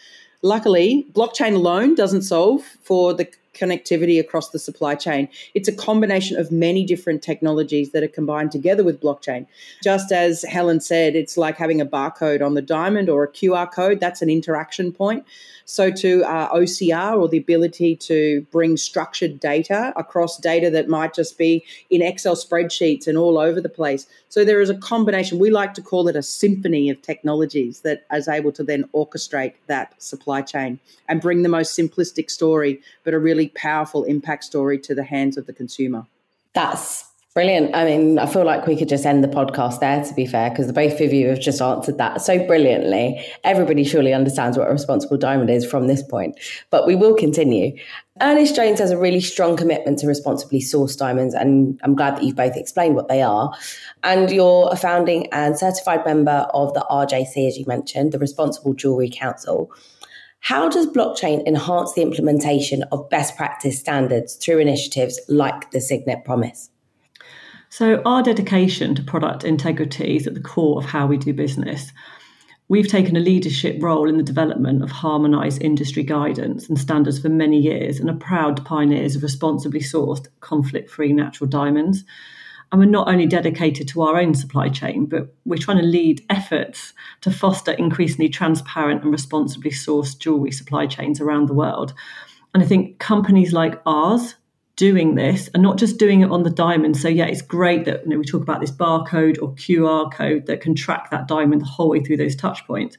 Luckily, 0.44 1.06
blockchain 1.14 1.56
alone 1.56 1.96
doesn't 1.96 2.22
solve 2.22 2.64
for 2.84 3.14
the 3.14 3.28
connectivity 3.58 4.20
across 4.20 4.50
the 4.50 4.60
supply 4.60 4.96
chain. 4.96 5.28
It's 5.54 5.68
a 5.68 5.74
combination 5.74 6.38
of 6.38 6.52
many 6.52 6.86
different 6.86 7.22
technologies 7.22 7.92
that 7.92 8.04
are 8.04 8.08
combined 8.08 8.52
together 8.52 8.84
with 8.84 9.02
blockchain. 9.02 9.48
Just 9.84 10.12
as 10.12 10.44
Helen 10.44 10.80
said, 10.80 11.16
it's 11.16 11.38
like 11.38 11.58
having 11.58 11.82
a 11.82 11.86
barcode 11.86 12.46
on 12.46 12.54
the 12.54 12.62
diamond 12.62 13.10
or 13.10 13.24
a 13.24 13.32
QR 13.32 13.72
code, 13.72 14.00
that's 14.00 14.22
an 14.22 14.30
interaction 14.30 14.92
point. 14.92 15.26
So, 15.70 15.92
to 15.92 16.24
uh, 16.24 16.56
OCR 16.56 17.20
or 17.20 17.28
the 17.28 17.38
ability 17.38 17.98
to 17.98 18.48
bring 18.52 18.78
structured 18.78 19.38
data 19.42 19.92
across 19.98 20.38
data 20.38 20.70
that 20.70 20.88
might 20.88 21.14
just 21.14 21.38
be 21.38 21.66
in 21.90 22.02
Excel 22.02 22.38
spreadsheets 22.38 23.06
and 23.06 23.18
all 23.18 23.38
over 23.38 23.60
the 23.60 23.68
place. 23.68 24.08
So, 24.30 24.46
there 24.46 24.62
is 24.62 24.70
a 24.70 24.78
combination. 24.78 25.40
We 25.40 25.50
like 25.52 25.74
to 25.74 25.82
call 25.82 26.08
it 26.08 26.16
a 26.16 26.24
symphony 26.24 26.90
of 26.90 27.02
technologies 27.02 27.82
that 27.82 28.06
is 28.14 28.30
able 28.30 28.54
to 28.54 28.64
then 28.64 28.86
orchestrate 28.94 29.56
that 29.68 30.02
supply 30.02 30.42
chain 30.42 30.80
and 31.10 31.20
bring 31.20 31.44
the 31.44 31.50
most 31.50 31.78
simplistic 31.78 32.32
story, 32.32 32.82
but 33.04 33.14
a 33.14 33.20
really 33.20 33.47
powerful 33.50 34.04
impact 34.04 34.44
story 34.44 34.80
to 34.80 34.96
the 34.96 35.04
hands 35.04 35.38
of 35.38 35.46
the 35.46 35.54
consumer. 35.54 36.06
That's 36.54 37.08
Brilliant. 37.38 37.76
I 37.76 37.86
mean, 37.86 38.18
I 38.18 38.26
feel 38.26 38.46
like 38.46 38.66
we 38.66 38.76
could 38.76 38.90
just 38.90 39.06
end 39.06 39.24
the 39.24 39.28
podcast 39.28 39.80
there, 39.80 40.04
to 40.04 40.14
be 40.16 40.26
fair, 40.26 40.50
because 40.50 40.66
the 40.66 40.74
both 40.74 41.00
of 41.00 41.14
you 41.14 41.28
have 41.28 41.40
just 41.40 41.62
answered 41.62 42.00
that 42.00 42.20
so 42.20 42.44
brilliantly. 42.48 43.24
Everybody 43.44 43.84
surely 43.84 44.12
understands 44.12 44.58
what 44.58 44.68
a 44.68 44.72
responsible 44.72 45.18
diamond 45.18 45.52
is 45.52 45.64
from 45.64 45.86
this 45.86 46.02
point, 46.02 46.36
but 46.72 46.88
we 46.88 46.96
will 46.96 47.14
continue. 47.14 47.78
Ernest 48.22 48.56
Jones 48.56 48.80
has 48.80 48.90
a 48.90 48.98
really 48.98 49.22
strong 49.22 49.56
commitment 49.56 50.00
to 50.00 50.08
responsibly 50.08 50.62
sourced 50.62 50.98
diamonds, 50.98 51.36
and 51.36 51.80
I'm 51.84 51.94
glad 51.94 52.16
that 52.16 52.24
you've 52.24 52.36
both 52.36 52.58
explained 52.58 52.96
what 52.96 53.08
they 53.08 53.22
are. 53.22 53.54
And 54.04 54.32
you're 54.32 54.70
a 54.72 54.76
founding 54.76 55.32
and 55.32 55.56
certified 55.56 56.08
member 56.08 56.48
of 56.56 56.74
the 56.74 56.88
RJC, 56.90 57.48
as 57.48 57.56
you 57.56 57.66
mentioned, 57.68 58.14
the 58.14 58.18
Responsible 58.18 58.74
Jewellery 58.74 59.12
Council. 59.12 59.72
How 60.40 60.70
does 60.70 60.88
blockchain 60.88 61.46
enhance 61.46 61.94
the 61.94 62.02
implementation 62.02 62.84
of 62.92 63.10
best 63.10 63.36
practice 63.36 63.80
standards 63.80 64.36
through 64.36 64.60
initiatives 64.60 65.20
like 65.28 65.72
the 65.72 65.82
Signet 65.82 66.24
Promise? 66.26 66.70
So, 67.70 68.02
our 68.06 68.24
dedication 68.24 68.96
to 68.96 69.04
product 69.04 69.44
integrity 69.44 70.16
is 70.16 70.26
at 70.26 70.36
the 70.36 70.40
core 70.40 70.80
of 70.80 70.86
how 70.86 71.06
we 71.06 71.18
do 71.18 71.34
business. 71.34 71.92
We've 72.70 72.88
taken 72.88 73.16
a 73.16 73.22
leadership 73.22 73.82
role 73.82 74.10
in 74.10 74.18
the 74.18 74.24
development 74.24 74.84
of 74.84 74.92
harmonised 74.92 75.62
industry 75.62 76.04
guidance 76.04 76.68
and 76.68 76.78
standards 76.78 77.20
for 77.20 77.30
many 77.30 77.60
years 77.60 78.00
and 78.00 78.10
are 78.10 78.16
proud 78.16 78.66
pioneers 78.66 79.16
of 79.16 79.24
responsibly 79.24 79.80
sourced, 79.80 80.28
conflict 80.42 80.90
free 80.90 81.14
natural 81.14 81.50
diamonds. 81.50 82.04
And 82.72 82.80
we're 82.80 82.86
not 82.86 83.08
only 83.08 83.26
dedicated 83.26 83.88
to 83.90 84.02
our 84.02 84.20
own 84.20 84.34
supply 84.34 84.70
chain, 84.70 85.06
but 85.06 85.34
we're 85.46 85.58
trying 85.58 85.78
to 85.78 85.84
lead 85.84 86.26
efforts 86.30 86.94
to 87.22 87.32
foster 87.32 87.72
increasingly 87.72 88.30
transparent 88.30 89.04
and 89.04 89.12
responsibly 89.12 89.72
sourced 89.72 90.18
jewellery 90.20 90.52
supply 90.52 90.86
chains 90.86 91.22
around 91.22 91.48
the 91.48 91.54
world. 91.54 91.94
And 92.54 92.62
I 92.62 92.66
think 92.66 93.00
companies 93.00 93.54
like 93.54 93.82
ours 93.86 94.36
doing 94.78 95.16
this 95.16 95.50
and 95.54 95.64
not 95.64 95.78
just 95.78 95.98
doing 95.98 96.22
it 96.22 96.32
on 96.32 96.44
the 96.44 96.50
diamond. 96.50 96.96
So 96.96 97.10
yeah, 97.10 97.26
it's 97.26 97.42
great 97.42 97.86
that 97.86 98.04
you 98.04 98.10
know, 98.10 98.20
we 98.20 98.26
talk 98.26 98.44
about 98.44 98.62
this 98.62 98.72
barcode 98.72 99.42
or 99.42 99.54
QR 99.54 100.12
code 100.14 100.46
that 100.46 100.62
can 100.62 100.76
track 100.76 101.10
that 101.10 101.28
diamond 101.28 101.62
the 101.62 101.66
whole 101.66 101.90
way 101.90 102.00
through 102.00 102.18
those 102.18 102.36
touch 102.36 102.66
points. 102.66 102.98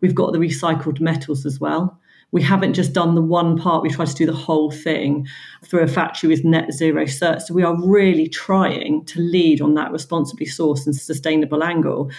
we've 0.00 0.14
got 0.14 0.32
the 0.32 0.38
recycled 0.38 1.00
metals 1.00 1.44
as 1.44 1.60
well. 1.60 1.98
We 2.30 2.42
haven't 2.42 2.74
just 2.74 2.92
done 2.92 3.14
the 3.14 3.22
one 3.22 3.56
part, 3.56 3.82
we 3.82 3.90
try 3.90 4.04
to 4.04 4.14
do 4.14 4.26
the 4.26 4.32
whole 4.32 4.70
thing 4.70 5.26
through 5.64 5.82
a 5.82 5.86
factory 5.86 6.28
with 6.28 6.44
net 6.44 6.72
zero 6.72 7.04
cert. 7.04 7.40
So 7.42 7.54
we 7.54 7.62
are 7.62 7.76
really 7.82 8.28
trying 8.28 9.04
to 9.06 9.20
lead 9.20 9.60
on 9.60 9.74
that 9.74 9.92
responsibly 9.92 10.46
sourced 10.46 10.84
and 10.86 10.94
sustainable 10.94 11.64
angle. 11.64 12.10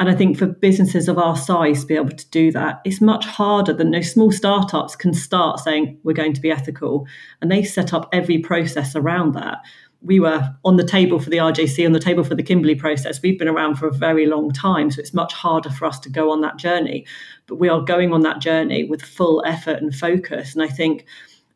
And 0.00 0.08
I 0.10 0.14
think 0.14 0.36
for 0.36 0.46
businesses 0.46 1.06
of 1.06 1.18
our 1.18 1.36
size 1.36 1.82
to 1.82 1.86
be 1.86 1.94
able 1.94 2.16
to 2.16 2.30
do 2.30 2.50
that, 2.52 2.80
it's 2.84 3.00
much 3.00 3.24
harder 3.24 3.72
than 3.72 3.90
those 3.90 4.10
small 4.10 4.32
startups 4.32 4.96
can 4.96 5.14
start 5.14 5.60
saying, 5.60 5.98
we're 6.02 6.12
going 6.12 6.32
to 6.32 6.40
be 6.40 6.50
ethical. 6.50 7.06
And 7.40 7.52
they 7.52 7.62
set 7.62 7.94
up 7.94 8.08
every 8.12 8.38
process 8.38 8.96
around 8.96 9.34
that 9.34 9.58
we 10.04 10.20
were 10.20 10.54
on 10.64 10.76
the 10.76 10.84
table 10.84 11.18
for 11.18 11.30
the 11.30 11.36
RJC, 11.36 11.86
on 11.86 11.92
the 11.92 12.00
table 12.00 12.24
for 12.24 12.34
the 12.34 12.42
Kimberley 12.42 12.74
process. 12.74 13.22
We've 13.22 13.38
been 13.38 13.48
around 13.48 13.76
for 13.76 13.86
a 13.86 13.92
very 13.92 14.26
long 14.26 14.50
time, 14.50 14.90
so 14.90 15.00
it's 15.00 15.14
much 15.14 15.32
harder 15.32 15.70
for 15.70 15.86
us 15.86 15.98
to 16.00 16.10
go 16.10 16.30
on 16.30 16.40
that 16.40 16.56
journey. 16.56 17.06
But 17.46 17.56
we 17.56 17.68
are 17.68 17.80
going 17.80 18.12
on 18.12 18.22
that 18.22 18.40
journey 18.40 18.84
with 18.84 19.02
full 19.02 19.42
effort 19.46 19.80
and 19.80 19.94
focus. 19.94 20.54
And 20.54 20.62
I 20.62 20.68
think 20.68 21.06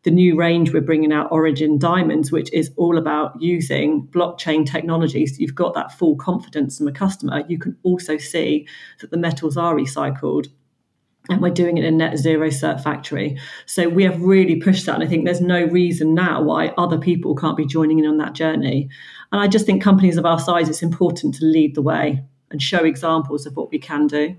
the 0.04 0.10
new 0.12 0.36
range 0.36 0.72
we're 0.72 0.80
bringing 0.80 1.12
out, 1.12 1.32
Origin 1.32 1.78
Diamonds, 1.78 2.30
which 2.30 2.52
is 2.52 2.70
all 2.76 2.96
about 2.96 3.40
using 3.42 4.06
blockchain 4.06 4.64
technologies. 4.64 5.40
You've 5.40 5.56
got 5.56 5.74
that 5.74 5.90
full 5.90 6.14
confidence 6.16 6.78
from 6.78 6.86
a 6.86 6.92
customer. 6.92 7.42
You 7.48 7.58
can 7.58 7.76
also 7.82 8.16
see 8.16 8.68
that 9.00 9.10
the 9.10 9.16
metals 9.16 9.56
are 9.56 9.74
recycled 9.74 10.46
and 11.28 11.40
we're 11.40 11.50
doing 11.50 11.78
it 11.78 11.84
in 11.84 11.98
net 11.98 12.18
zero 12.18 12.48
cert 12.48 12.82
factory. 12.82 13.38
So 13.66 13.88
we 13.88 14.04
have 14.04 14.20
really 14.20 14.56
pushed 14.56 14.86
that. 14.86 14.94
And 14.96 15.04
I 15.04 15.06
think 15.06 15.24
there's 15.24 15.40
no 15.40 15.64
reason 15.64 16.14
now 16.14 16.42
why 16.42 16.68
other 16.78 16.98
people 16.98 17.34
can't 17.34 17.56
be 17.56 17.66
joining 17.66 17.98
in 17.98 18.06
on 18.06 18.18
that 18.18 18.32
journey. 18.32 18.88
And 19.32 19.40
I 19.40 19.48
just 19.48 19.66
think 19.66 19.82
companies 19.82 20.16
of 20.16 20.26
our 20.26 20.38
size, 20.38 20.68
it's 20.68 20.82
important 20.82 21.34
to 21.36 21.44
lead 21.44 21.74
the 21.74 21.82
way 21.82 22.22
and 22.50 22.62
show 22.62 22.84
examples 22.84 23.46
of 23.46 23.56
what 23.56 23.70
we 23.70 23.78
can 23.78 24.06
do. 24.06 24.36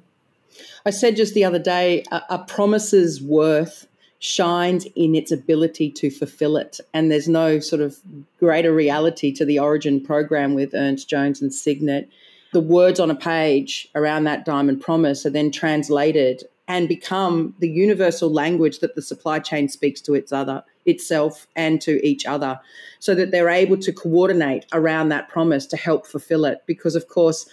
I 0.85 0.91
said 0.91 1.17
just 1.17 1.33
the 1.33 1.43
other 1.43 1.59
day, 1.59 2.03
a, 2.11 2.21
a 2.29 2.39
promise's 2.39 3.21
worth 3.21 3.87
shines 4.19 4.85
in 4.95 5.13
its 5.13 5.31
ability 5.31 5.91
to 5.91 6.09
fulfill 6.09 6.57
it. 6.57 6.79
And 6.93 7.11
there's 7.11 7.27
no 7.27 7.59
sort 7.59 7.81
of 7.81 7.97
greater 8.39 8.73
reality 8.73 9.31
to 9.33 9.45
the 9.45 9.59
Origin 9.59 10.01
program 10.01 10.53
with 10.53 10.73
Ernest 10.73 11.09
Jones 11.09 11.41
and 11.41 11.53
Signet. 11.53 12.09
The 12.53 12.61
words 12.61 12.99
on 12.99 13.11
a 13.11 13.15
page 13.15 13.89
around 13.93 14.23
that 14.23 14.45
diamond 14.45 14.81
promise 14.81 15.25
are 15.25 15.29
then 15.29 15.51
translated 15.51 16.43
and 16.67 16.87
become 16.87 17.55
the 17.59 17.69
universal 17.69 18.31
language 18.31 18.79
that 18.79 18.95
the 18.95 19.01
supply 19.01 19.39
chain 19.39 19.69
speaks 19.69 20.01
to 20.01 20.13
its 20.13 20.31
other 20.31 20.63
itself 20.85 21.47
and 21.55 21.81
to 21.81 22.05
each 22.05 22.25
other 22.25 22.59
so 22.99 23.13
that 23.15 23.31
they're 23.31 23.49
able 23.49 23.77
to 23.77 23.91
coordinate 23.93 24.65
around 24.73 25.09
that 25.09 25.29
promise 25.29 25.65
to 25.65 25.77
help 25.77 26.05
fulfill 26.05 26.45
it. 26.45 26.63
Because 26.65 26.95
of 26.95 27.07
course 27.07 27.47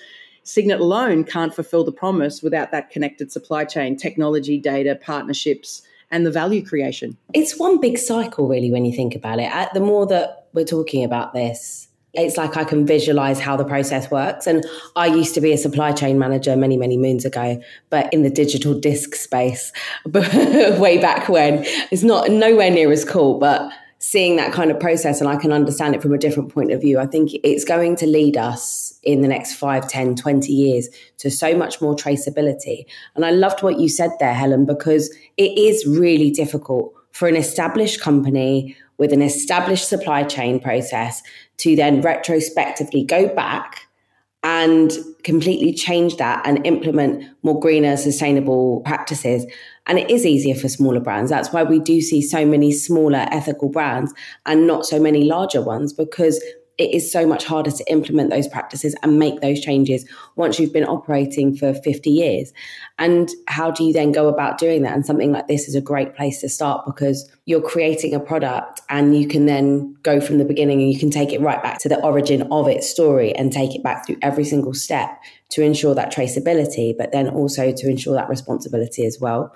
Signet 0.45 0.81
alone 0.81 1.25
can't 1.25 1.55
fulfill 1.55 1.85
the 1.85 1.93
promise 1.93 2.43
without 2.43 2.71
that 2.71 2.91
connected 2.91 3.33
supply 3.33 3.65
chain 3.65 3.97
technology 3.97 4.61
data 4.61 4.95
partnerships 4.95 5.83
and 6.11 6.27
the 6.27 6.31
value 6.31 6.65
creation. 6.65 7.17
It's 7.33 7.59
one 7.59 7.81
big 7.81 7.99
cycle 7.99 8.47
really 8.47 8.71
when 8.71 8.85
you 8.85 8.95
think 8.95 9.15
about 9.15 9.41
it. 9.41 9.51
Uh, 9.51 9.69
the 9.73 9.81
more 9.81 10.07
that 10.07 10.49
we're 10.53 10.67
talking 10.67 11.03
about 11.03 11.33
this 11.33 11.89
it's 12.15 12.37
like 12.37 12.57
I 12.57 12.65
can 12.65 12.87
visualize 12.87 13.41
how 13.41 13.57
the 13.57 13.65
process 13.65 14.11
works. 14.11 14.47
And 14.47 14.65
I 14.97 15.07
used 15.07 15.35
to 15.35 15.41
be 15.41 15.53
a 15.53 15.59
supply 15.59 15.93
chain 15.93 16.19
manager 16.19 16.57
many, 16.57 16.77
many 16.77 16.97
moons 16.97 17.25
ago, 17.25 17.61
but 17.91 18.13
in 18.13 18.23
the 18.23 18.31
digital 18.31 18.79
disc 18.79 19.15
space, 19.15 19.73
way 20.07 20.99
back 20.99 21.29
when. 21.29 21.65
It's 21.91 22.03
not 22.03 22.31
nowhere 22.31 22.71
near 22.71 22.91
as 22.93 23.05
cool, 23.05 23.39
but 23.39 23.71
seeing 24.05 24.37
that 24.37 24.53
kind 24.53 24.71
of 24.71 24.79
process 24.79 25.21
and 25.21 25.31
I 25.31 25.37
can 25.37 25.51
understand 25.51 25.95
it 25.95 26.03
from 26.03 26.13
a 26.13 26.19
different 26.19 26.53
point 26.53 26.71
of 26.71 26.81
view, 26.83 26.99
I 26.99 27.07
think 27.07 27.31
it's 27.43 27.65
going 27.65 27.97
to 27.97 28.07
lead 28.07 28.37
us 28.37 28.99
in 29.03 29.23
the 29.23 29.29
next 29.29 29.55
5, 29.55 29.89
10, 29.89 30.15
20 30.17 30.53
years 30.53 30.91
to 31.19 31.31
so 31.31 31.57
much 31.57 31.81
more 31.81 31.97
traceability. 31.97 32.85
And 33.17 33.25
I 33.25 33.31
loved 33.31 33.63
what 33.63 33.81
you 33.81 33.89
said 33.89 34.11
there, 34.21 34.35
Helen, 34.35 34.67
because 34.67 35.09
it 35.39 35.57
is 35.57 35.87
really 35.87 36.31
difficult 36.31 36.93
for 37.13 37.29
an 37.29 37.37
established 37.37 38.03
company 38.03 38.77
with 38.99 39.13
an 39.13 39.23
established 39.23 39.89
supply 39.89 40.23
chain 40.23 40.61
process 40.61 41.23
to 41.59 41.77
then 41.77 42.01
retrospectively 42.01 43.05
go 43.05 43.29
back 43.35 43.87
and 44.43 44.93
completely 45.23 45.73
change 45.73 46.19
that 46.19 46.47
and 46.47 46.65
implement 46.67 47.25
more 47.43 47.59
greener, 47.59 47.97
sustainable 47.97 48.81
practices. 48.83 49.47
And 49.87 49.99
it 49.99 50.11
is 50.11 50.27
easier 50.27 50.55
for 50.55 50.69
smaller 50.69 51.01
brands. 51.01 51.31
That's 51.31 51.51
why 51.51 51.63
we 51.63 51.79
do 51.79 52.03
see 52.03 52.21
so 52.21 52.45
many 52.45 52.71
smaller 52.71 53.27
ethical 53.31 53.71
brands 53.71 54.13
and 54.45 54.67
not 54.67 54.85
so 54.85 55.01
many 55.01 55.25
larger 55.25 55.63
ones 55.63 55.95
because 55.95 56.43
it 56.77 56.93
is 56.93 57.11
so 57.11 57.27
much 57.27 57.45
harder 57.45 57.71
to 57.71 57.85
implement 57.91 58.31
those 58.31 58.49
practices 58.49 58.97
and 59.03 59.19
make 59.19 59.41
those 59.41 59.61
changes 59.61 60.05
once 60.37 60.59
you've 60.59 60.73
been 60.73 60.85
operating 60.85 61.57
for 61.57 61.73
50 61.73 62.11
years. 62.11 62.53
And 62.99 63.31
how 63.47 63.71
do 63.71 63.85
you 63.85 63.93
then 63.93 64.13
go 64.13 64.29
about 64.29 64.59
doing 64.59 64.83
that? 64.83 64.93
And 64.95 65.07
something 65.07 65.33
like 65.33 65.47
this 65.47 65.69
is 65.69 65.75
a 65.75 65.81
great 65.81 66.17
place 66.17 66.41
to 66.41 66.49
start 66.49 66.85
because 66.85 67.31
you're 67.47 67.63
creating 67.63 68.15
a 68.15 68.21
product 68.21 68.81
and 68.89 69.17
you 69.17 69.29
can 69.29 69.47
then 69.47 69.97
go 70.03 70.21
from 70.21 70.39
the 70.39 70.45
beginning 70.45 70.81
and 70.81 70.91
you 70.91 70.99
can 70.99 71.11
take 71.11 71.33
it 71.33 71.41
right 71.41 71.63
back 71.63 71.79
to 71.81 71.89
the 71.89 72.01
origin 72.03 72.43
of 72.51 72.67
its 72.67 72.89
story 72.89 73.33
and 73.35 73.53
take 73.53 73.75
it 73.75 73.83
back 73.83 74.07
through 74.07 74.17
every 74.23 74.45
single 74.45 74.75
step 74.75 75.21
to 75.51 75.63
ensure 75.63 75.95
that 75.95 76.13
traceability, 76.13 76.97
but 76.97 77.13
then 77.13 77.29
also 77.29 77.73
to 77.73 77.89
ensure 77.89 78.15
that 78.15 78.29
responsibility 78.29 79.07
as 79.07 79.19
well. 79.21 79.55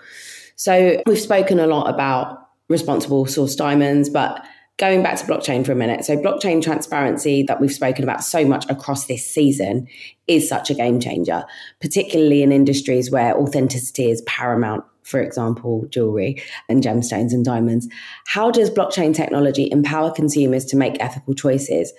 So 0.55 1.03
we've 1.07 1.19
spoken 1.19 1.59
a 1.59 1.67
lot 1.67 1.93
about 1.93 2.49
responsible 2.69 3.27
source 3.27 3.57
diamonds, 3.57 4.09
but 4.11 4.45
going 4.79 5.03
back 5.03 5.19
to 5.19 5.25
blockchain 5.27 5.67
for 5.67 5.73
a 5.73 5.77
minute. 5.77 6.05
So, 6.05 6.17
blockchain 6.17 6.63
transparency 6.63 7.43
that 7.43 7.61
we've 7.61 7.73
spoken 7.73 8.05
about 8.05 8.25
so 8.25 8.45
much 8.45 8.65
across 8.71 9.07
this 9.07 9.29
season 9.29 9.87
is 10.27 10.49
such 10.49 10.71
a 10.71 10.75
game 10.75 11.01
changer, 11.01 11.45
particularly 11.81 12.43
in 12.43 12.53
industries 12.53 13.11
where 13.11 13.37
authenticity 13.37 14.11
is 14.11 14.23
paramount. 14.23 14.85
For 15.03 15.21
example, 15.21 15.87
jewelry 15.89 16.43
and 16.69 16.83
gemstones 16.83 17.33
and 17.33 17.43
diamonds. 17.45 17.89
How 18.27 18.51
does 18.51 18.71
blockchain 18.71 19.15
technology 19.15 19.69
empower 19.71 20.11
consumers 20.11 20.67
to 20.67 20.77
make 20.77 21.01
ethical 21.01 21.35
choices? 21.35 21.93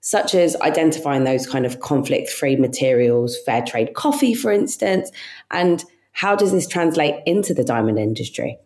Such 0.00 0.34
as 0.34 0.56
identifying 0.56 1.24
those 1.24 1.46
kind 1.46 1.66
of 1.66 1.80
conflict 1.80 2.30
free 2.30 2.56
materials, 2.56 3.36
fair 3.44 3.62
trade 3.62 3.92
coffee, 3.94 4.34
for 4.34 4.50
instance, 4.50 5.10
and 5.50 5.84
how 6.12 6.36
does 6.36 6.52
this 6.52 6.66
translate 6.66 7.16
into 7.26 7.52
the 7.52 7.64
diamond 7.64 7.98
industry? 7.98 8.58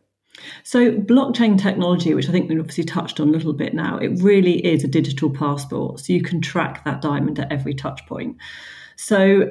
So, 0.63 0.93
blockchain 0.93 1.61
technology, 1.61 2.15
which 2.15 2.29
I 2.29 2.33
think 2.33 2.49
we've 2.49 2.59
obviously 2.59 2.85
touched 2.85 3.21
on 3.21 3.29
a 3.29 3.33
little 3.33 3.53
bit 3.53 3.75
now, 3.75 3.99
it 3.99 4.21
really 4.23 4.65
is 4.65 4.85
a 4.85 4.89
digital 4.89 5.31
passport. 5.31 6.01
So, 6.01 6.13
you 6.13 6.23
can 6.23 6.41
track 6.41 6.85
that 6.85 7.01
diamond 7.01 7.39
at 7.39 7.51
every 7.53 7.75
touch 7.75 8.07
point. 8.07 8.37
So, 8.97 9.51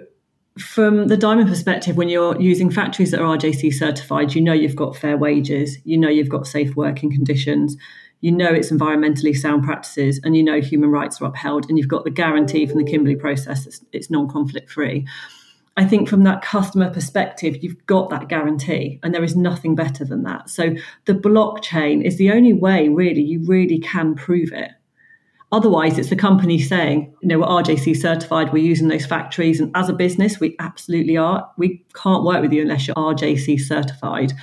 from 0.58 1.08
the 1.08 1.18
diamond 1.18 1.50
perspective, 1.50 1.98
when 1.98 2.10
you're 2.10 2.40
using 2.42 2.70
factories 2.70 3.12
that 3.12 3.22
are 3.22 3.38
RJC 3.38 3.74
certified, 3.74 4.34
you 4.34 4.42
know 4.42 4.54
you've 4.54 4.76
got 4.76 4.96
fair 4.96 5.18
wages, 5.18 5.78
you 5.84 5.98
know 5.98 6.10
you've 6.10 6.30
got 6.30 6.48
safe 6.48 6.76
working 6.76 7.12
conditions, 7.12 7.78
you 8.22 8.32
know 8.32 8.52
it's 8.52 8.72
environmentally 8.72 9.36
sound 9.36 9.64
practices, 9.64 10.20
and 10.24 10.36
you 10.36 10.44
know 10.44 10.60
human 10.60 10.90
rights 10.90 11.22
are 11.22 11.26
upheld, 11.26 11.70
and 11.70 11.78
you've 11.78 11.88
got 11.88 12.04
the 12.04 12.10
guarantee 12.10 12.66
from 12.66 12.78
the 12.78 12.90
Kimberley 12.90 13.16
process 13.16 13.68
it's, 13.68 13.84
it's 13.92 14.10
non 14.10 14.28
conflict 14.28 14.72
free. 14.72 15.06
I 15.78 15.86
think 15.86 16.10
from 16.10 16.24
that 16.24 16.42
customer 16.42 16.90
perspective, 16.90 17.64
you've 17.64 17.86
got 17.86 18.10
that 18.10 18.28
guarantee, 18.28 19.00
and 19.04 19.14
there 19.14 19.24
is 19.24 19.36
nothing 19.36 19.76
better 19.76 20.04
than 20.04 20.24
that. 20.24 20.50
So 20.50 20.76
the 21.06 21.14
blockchain 21.14 22.04
is 22.04 22.18
the 22.18 22.32
only 22.32 22.52
way, 22.52 22.90
really, 22.90 23.22
you 23.22 23.46
really 23.46 23.78
can 23.78 24.16
prove 24.16 24.52
it. 24.52 24.72
Otherwise, 25.52 25.98
it's 25.98 26.10
the 26.10 26.16
company 26.16 26.60
saying, 26.60 27.14
you 27.22 27.28
know, 27.30 27.40
we're 27.40 27.46
RJC 27.46 27.96
certified, 27.96 28.52
we're 28.52 28.64
using 28.64 28.88
those 28.88 29.06
factories. 29.06 29.62
And 29.62 29.72
as 29.76 29.88
a 29.88 29.94
business, 29.94 30.40
we 30.40 30.56
absolutely 30.60 31.16
are. 31.16 31.50
We 31.58 31.86
can't 31.94 32.26
work 32.26 32.42
with 32.42 32.52
you 32.52 32.64
unless 32.64 32.88
you're 32.88 32.96
RJC 32.96 33.62
certified. 33.62 34.34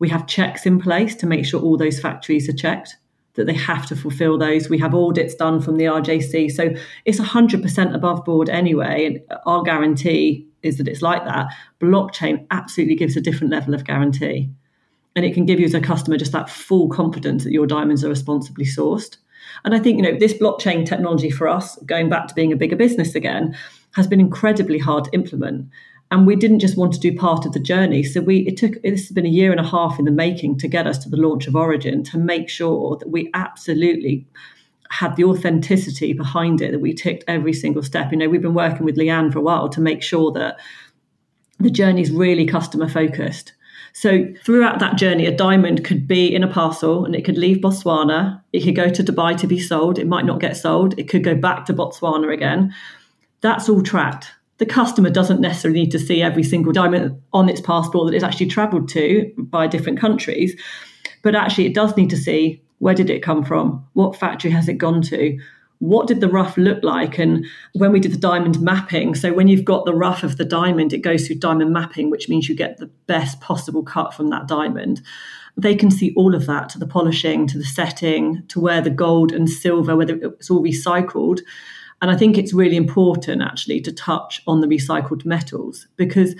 We 0.00 0.08
have 0.08 0.26
checks 0.26 0.66
in 0.66 0.80
place 0.80 1.14
to 1.16 1.26
make 1.26 1.46
sure 1.46 1.62
all 1.62 1.78
those 1.78 2.00
factories 2.00 2.48
are 2.48 2.52
checked, 2.52 2.96
that 3.34 3.46
they 3.46 3.54
have 3.54 3.86
to 3.86 3.96
fulfill 3.96 4.36
those. 4.36 4.68
We 4.68 4.78
have 4.78 4.94
audits 4.94 5.34
done 5.34 5.62
from 5.62 5.76
the 5.76 5.84
RJC. 5.84 6.50
So 6.50 6.74
it's 7.04 7.20
100% 7.20 7.94
above 7.94 8.24
board 8.24 8.50
anyway. 8.50 9.06
And 9.06 9.40
our 9.46 9.62
guarantee 9.62 10.46
is 10.64 10.78
that 10.78 10.88
it's 10.88 11.02
like 11.02 11.24
that. 11.24 11.46
Blockchain 11.80 12.46
absolutely 12.50 12.96
gives 12.96 13.16
a 13.16 13.20
different 13.20 13.52
level 13.52 13.74
of 13.74 13.84
guarantee. 13.84 14.50
And 15.16 15.24
it 15.24 15.34
can 15.34 15.46
give 15.46 15.60
you 15.60 15.66
as 15.66 15.74
a 15.74 15.80
customer 15.80 16.16
just 16.16 16.32
that 16.32 16.50
full 16.50 16.88
confidence 16.88 17.44
that 17.44 17.52
your 17.52 17.66
diamonds 17.66 18.04
are 18.04 18.08
responsibly 18.08 18.64
sourced. 18.64 19.16
And 19.64 19.74
I 19.74 19.78
think, 19.78 19.96
you 19.96 20.02
know, 20.02 20.18
this 20.18 20.34
blockchain 20.34 20.86
technology 20.86 21.30
for 21.30 21.48
us, 21.48 21.76
going 21.86 22.08
back 22.08 22.26
to 22.28 22.34
being 22.34 22.52
a 22.52 22.56
bigger 22.56 22.76
business 22.76 23.14
again, 23.14 23.56
has 23.94 24.06
been 24.06 24.20
incredibly 24.20 24.78
hard 24.78 25.04
to 25.04 25.12
implement. 25.12 25.68
And 26.10 26.26
we 26.26 26.36
didn't 26.36 26.60
just 26.60 26.76
want 26.76 26.92
to 26.94 27.00
do 27.00 27.16
part 27.16 27.46
of 27.46 27.52
the 27.52 27.60
journey. 27.60 28.02
So 28.02 28.20
we 28.20 28.38
it 28.40 28.56
took 28.56 28.80
this 28.82 29.08
has 29.08 29.10
been 29.10 29.26
a 29.26 29.30
year 29.30 29.50
and 29.50 29.60
a 29.60 29.68
half 29.68 29.98
in 29.98 30.04
the 30.04 30.10
making 30.10 30.58
to 30.58 30.68
get 30.68 30.86
us 30.86 30.98
to 30.98 31.08
the 31.08 31.16
launch 31.16 31.46
of 31.46 31.56
Origin 31.56 32.02
to 32.04 32.18
make 32.18 32.48
sure 32.48 32.96
that 32.96 33.10
we 33.10 33.30
absolutely 33.34 34.26
had 34.90 35.16
the 35.16 35.24
authenticity 35.24 36.12
behind 36.12 36.60
it 36.60 36.72
that 36.72 36.80
we 36.80 36.94
ticked 36.94 37.24
every 37.26 37.52
single 37.52 37.82
step. 37.82 38.12
You 38.12 38.18
know, 38.18 38.28
we've 38.28 38.42
been 38.42 38.54
working 38.54 38.84
with 38.84 38.96
Leanne 38.96 39.32
for 39.32 39.38
a 39.38 39.42
while 39.42 39.68
to 39.70 39.80
make 39.80 40.02
sure 40.02 40.30
that 40.32 40.58
the 41.58 41.70
journey 41.70 42.02
is 42.02 42.10
really 42.10 42.46
customer 42.46 42.88
focused. 42.88 43.52
So 43.92 44.26
throughout 44.44 44.80
that 44.80 44.96
journey, 44.96 45.26
a 45.26 45.36
diamond 45.36 45.84
could 45.84 46.08
be 46.08 46.34
in 46.34 46.42
a 46.42 46.48
parcel 46.48 47.04
and 47.04 47.14
it 47.14 47.24
could 47.24 47.38
leave 47.38 47.58
Botswana. 47.58 48.42
It 48.52 48.64
could 48.64 48.74
go 48.74 48.88
to 48.88 49.04
Dubai 49.04 49.36
to 49.38 49.46
be 49.46 49.60
sold. 49.60 49.98
It 49.98 50.08
might 50.08 50.26
not 50.26 50.40
get 50.40 50.56
sold. 50.56 50.98
It 50.98 51.08
could 51.08 51.22
go 51.22 51.34
back 51.36 51.64
to 51.66 51.74
Botswana 51.74 52.32
again. 52.32 52.74
That's 53.40 53.68
all 53.68 53.82
tracked. 53.82 54.32
the 54.58 54.66
customer 54.66 55.10
doesn't 55.10 55.40
necessarily 55.40 55.80
need 55.80 55.90
to 55.90 55.98
see 55.98 56.22
every 56.22 56.42
single 56.42 56.72
diamond 56.72 57.20
on 57.32 57.48
its 57.48 57.60
passport 57.60 58.06
that 58.06 58.14
it's 58.14 58.24
actually 58.24 58.46
travelled 58.46 58.88
to 58.88 59.32
by 59.36 59.66
different 59.66 59.98
countries. 59.98 60.58
But 61.22 61.34
actually, 61.34 61.66
it 61.66 61.74
does 61.74 61.96
need 61.96 62.10
to 62.10 62.16
see 62.16 62.62
where 62.78 62.94
did 62.94 63.10
it 63.10 63.22
come 63.22 63.44
from? 63.44 63.86
What 63.94 64.16
factory 64.16 64.50
has 64.50 64.68
it 64.68 64.74
gone 64.74 65.02
to? 65.02 65.38
What 65.78 66.06
did 66.06 66.20
the 66.20 66.28
rough 66.28 66.56
look 66.56 66.82
like? 66.82 67.18
And 67.18 67.46
when 67.74 67.92
we 67.92 68.00
did 68.00 68.12
the 68.12 68.18
diamond 68.18 68.60
mapping, 68.60 69.14
so 69.14 69.32
when 69.32 69.48
you've 69.48 69.64
got 69.64 69.84
the 69.84 69.94
rough 69.94 70.22
of 70.22 70.36
the 70.36 70.44
diamond, 70.44 70.92
it 70.92 70.98
goes 71.02 71.26
through 71.26 71.36
diamond 71.36 71.72
mapping, 71.72 72.10
which 72.10 72.28
means 72.28 72.48
you 72.48 72.54
get 72.54 72.78
the 72.78 72.90
best 73.06 73.40
possible 73.40 73.82
cut 73.82 74.14
from 74.14 74.28
that 74.28 74.48
diamond. 74.48 75.02
They 75.56 75.74
can 75.74 75.90
see 75.90 76.12
all 76.16 76.34
of 76.34 76.46
that 76.46 76.68
to 76.70 76.78
the 76.78 76.86
polishing, 76.86 77.46
to 77.48 77.58
the 77.58 77.64
setting, 77.64 78.44
to 78.48 78.60
where 78.60 78.80
the 78.80 78.90
gold 78.90 79.32
and 79.32 79.48
silver, 79.48 79.96
whether 79.96 80.16
it's 80.16 80.50
all 80.50 80.62
recycled. 80.62 81.40
And 82.02 82.10
I 82.10 82.16
think 82.16 82.36
it's 82.36 82.52
really 82.52 82.76
important 82.76 83.42
actually 83.42 83.80
to 83.82 83.92
touch 83.92 84.42
on 84.46 84.60
the 84.60 84.66
recycled 84.66 85.24
metals 85.24 85.86
because 85.96 86.34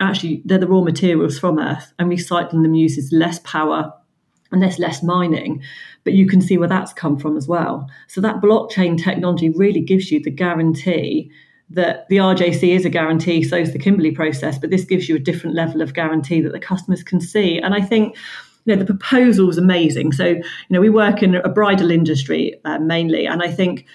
actually 0.00 0.42
they're 0.44 0.58
the 0.58 0.68
raw 0.68 0.80
materials 0.80 1.38
from 1.38 1.58
Earth 1.58 1.92
and 1.98 2.10
recycling 2.10 2.62
them 2.62 2.74
uses 2.74 3.10
less 3.10 3.40
power 3.40 3.92
and 4.50 4.62
there's 4.62 4.78
less 4.78 5.02
mining. 5.02 5.62
But 6.04 6.14
you 6.14 6.26
can 6.26 6.40
see 6.40 6.58
where 6.58 6.68
that's 6.68 6.92
come 6.92 7.18
from 7.18 7.36
as 7.36 7.46
well. 7.46 7.88
So 8.06 8.20
that 8.20 8.40
blockchain 8.40 9.02
technology 9.02 9.50
really 9.50 9.80
gives 9.80 10.10
you 10.10 10.20
the 10.20 10.30
guarantee 10.30 11.30
that 11.70 12.08
the 12.08 12.16
RJC 12.16 12.74
is 12.74 12.84
a 12.84 12.90
guarantee, 12.90 13.42
so 13.42 13.56
is 13.56 13.72
the 13.72 13.78
Kimberley 13.78 14.10
process, 14.10 14.58
but 14.58 14.70
this 14.70 14.84
gives 14.84 15.08
you 15.08 15.16
a 15.16 15.20
different 15.20 15.54
level 15.54 15.82
of 15.82 15.92
guarantee 15.92 16.40
that 16.40 16.52
the 16.52 16.60
customers 16.60 17.02
can 17.02 17.20
see. 17.20 17.58
And 17.58 17.74
I 17.74 17.82
think 17.82 18.16
you 18.64 18.74
know 18.74 18.82
the 18.82 18.86
proposal 18.86 19.48
is 19.50 19.58
amazing. 19.58 20.12
So 20.12 20.26
you 20.26 20.42
know 20.70 20.80
we 20.80 20.90
work 20.90 21.22
in 21.22 21.36
a 21.36 21.48
bridal 21.48 21.90
industry 21.90 22.58
uh, 22.64 22.78
mainly, 22.78 23.26
and 23.26 23.42
I 23.42 23.50
think 23.50 23.86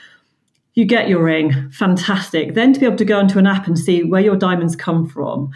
you 0.76 0.86
get 0.86 1.08
your 1.08 1.24
ring, 1.24 1.70
fantastic. 1.72 2.56
Then 2.56 2.74
to 2.74 2.80
be 2.80 2.86
able 2.86 2.98
to 2.98 3.06
go 3.06 3.20
into 3.20 3.38
an 3.38 3.48
app 3.48 3.68
and 3.68 3.78
see 3.78 4.04
where 4.04 4.22
your 4.22 4.36
diamonds 4.36 4.76
come 4.76 5.08
from, 5.08 5.52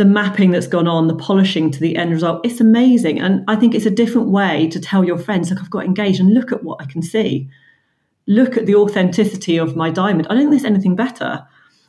the 0.00 0.06
mapping 0.06 0.50
that's 0.50 0.66
gone 0.66 0.88
on, 0.88 1.08
the 1.08 1.14
polishing 1.14 1.70
to 1.70 1.78
the 1.78 1.94
end 1.94 2.10
result, 2.10 2.40
it's 2.42 2.58
amazing. 2.58 3.20
And 3.20 3.44
I 3.48 3.54
think 3.54 3.74
it's 3.74 3.84
a 3.84 3.90
different 3.90 4.28
way 4.28 4.66
to 4.68 4.80
tell 4.80 5.04
your 5.04 5.18
friends, 5.18 5.50
look, 5.50 5.60
I've 5.60 5.68
got 5.68 5.84
engaged 5.84 6.20
and 6.20 6.32
look 6.32 6.52
at 6.52 6.64
what 6.64 6.80
I 6.80 6.86
can 6.86 7.02
see. 7.02 7.50
Look 8.26 8.56
at 8.56 8.64
the 8.64 8.76
authenticity 8.76 9.58
of 9.58 9.76
my 9.76 9.90
diamond. 9.90 10.26
I 10.28 10.30
don't 10.30 10.44
think 10.44 10.52
there's 10.52 10.64
anything 10.64 10.96
better. 10.96 11.46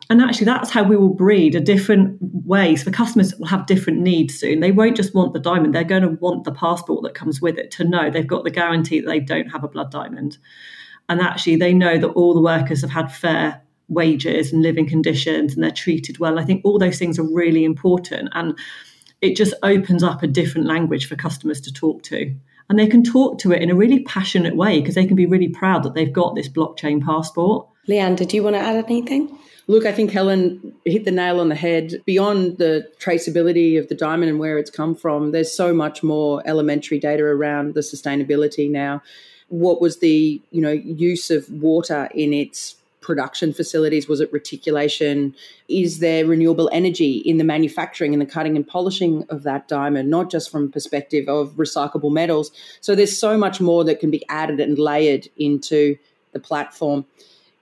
And 0.09 0.21
actually, 0.21 0.43
that's 0.43 0.71
how 0.71 0.83
we 0.83 0.97
will 0.97 1.13
breed 1.13 1.55
a 1.55 1.61
different 1.61 2.17
ways 2.45 2.83
for 2.83 2.91
customers 2.91 3.33
will 3.37 3.47
have 3.47 3.65
different 3.65 3.99
needs 3.99 4.37
soon. 4.37 4.59
They 4.59 4.73
won't 4.73 4.97
just 4.97 5.15
want 5.15 5.31
the 5.31 5.39
diamond, 5.39 5.73
they're 5.73 5.85
going 5.85 6.01
to 6.01 6.09
want 6.09 6.43
the 6.43 6.51
passport 6.51 7.03
that 7.03 7.13
comes 7.13 7.41
with 7.41 7.57
it 7.57 7.71
to 7.71 7.85
know 7.85 8.09
they've 8.09 8.27
got 8.27 8.43
the 8.43 8.51
guarantee 8.51 8.99
that 8.99 9.07
they 9.07 9.21
don't 9.21 9.51
have 9.51 9.63
a 9.63 9.69
blood 9.69 9.89
diamond 9.89 10.37
and 11.11 11.19
actually 11.19 11.57
they 11.57 11.73
know 11.73 11.97
that 11.97 12.07
all 12.07 12.33
the 12.33 12.41
workers 12.41 12.81
have 12.81 12.89
had 12.89 13.11
fair 13.11 13.60
wages 13.91 14.51
and 14.51 14.63
living 14.63 14.87
conditions 14.87 15.53
and 15.53 15.63
they're 15.63 15.71
treated 15.71 16.17
well. 16.17 16.39
I 16.39 16.45
think 16.45 16.61
all 16.63 16.79
those 16.79 16.97
things 16.97 17.19
are 17.19 17.23
really 17.23 17.63
important 17.63 18.29
and 18.31 18.57
it 19.21 19.35
just 19.35 19.53
opens 19.61 20.01
up 20.01 20.23
a 20.23 20.27
different 20.27 20.65
language 20.65 21.07
for 21.07 21.15
customers 21.15 21.61
to 21.61 21.73
talk 21.73 22.01
to. 22.03 22.33
And 22.69 22.79
they 22.79 22.87
can 22.87 23.03
talk 23.03 23.37
to 23.39 23.51
it 23.51 23.61
in 23.61 23.69
a 23.69 23.75
really 23.75 23.99
passionate 24.03 24.55
way 24.55 24.79
because 24.79 24.95
they 24.95 25.05
can 25.05 25.15
be 25.15 25.25
really 25.25 25.49
proud 25.49 25.83
that 25.83 25.93
they've 25.93 26.11
got 26.11 26.35
this 26.35 26.47
blockchain 26.47 27.03
passport. 27.05 27.67
Leanne, 27.87 28.15
did 28.15 28.33
you 28.33 28.41
want 28.41 28.55
to 28.55 28.61
add 28.61 28.83
anything? 28.85 29.37
Look, 29.67 29.85
I 29.85 29.91
think 29.91 30.11
Helen 30.11 30.73
hit 30.85 31.05
the 31.05 31.11
nail 31.11 31.39
on 31.39 31.49
the 31.49 31.55
head. 31.55 32.01
Beyond 32.05 32.57
the 32.57 32.87
traceability 32.99 33.77
of 33.77 33.89
the 33.89 33.95
diamond 33.95 34.29
and 34.29 34.39
where 34.39 34.57
it's 34.57 34.71
come 34.71 34.95
from, 34.95 35.31
there's 35.31 35.51
so 35.51 35.73
much 35.73 36.01
more 36.01 36.41
elementary 36.45 36.99
data 36.99 37.23
around 37.23 37.73
the 37.73 37.81
sustainability 37.81 38.71
now 38.71 39.01
what 39.51 39.81
was 39.81 39.99
the 39.99 40.41
you 40.51 40.61
know 40.61 40.71
use 40.71 41.29
of 41.29 41.47
water 41.49 42.09
in 42.15 42.33
its 42.33 42.77
production 43.01 43.51
facilities? 43.53 44.07
Was 44.07 44.21
it 44.21 44.31
reticulation? 44.31 45.35
Is 45.67 45.99
there 45.99 46.25
renewable 46.25 46.69
energy 46.71 47.17
in 47.17 47.37
the 47.37 47.43
manufacturing 47.43 48.13
and 48.13 48.21
the 48.21 48.25
cutting 48.25 48.55
and 48.55 48.67
polishing 48.67 49.25
of 49.29 49.43
that 49.43 49.67
diamond, 49.67 50.09
not 50.09 50.29
just 50.31 50.49
from 50.49 50.71
perspective 50.71 51.27
of 51.27 51.53
recyclable 51.53 52.11
metals? 52.11 52.51
So 52.79 52.95
there's 52.95 53.17
so 53.17 53.37
much 53.37 53.59
more 53.59 53.83
that 53.83 53.99
can 53.99 54.11
be 54.11 54.23
added 54.29 54.59
and 54.59 54.77
layered 54.77 55.27
into 55.37 55.97
the 56.31 56.39
platform 56.39 57.05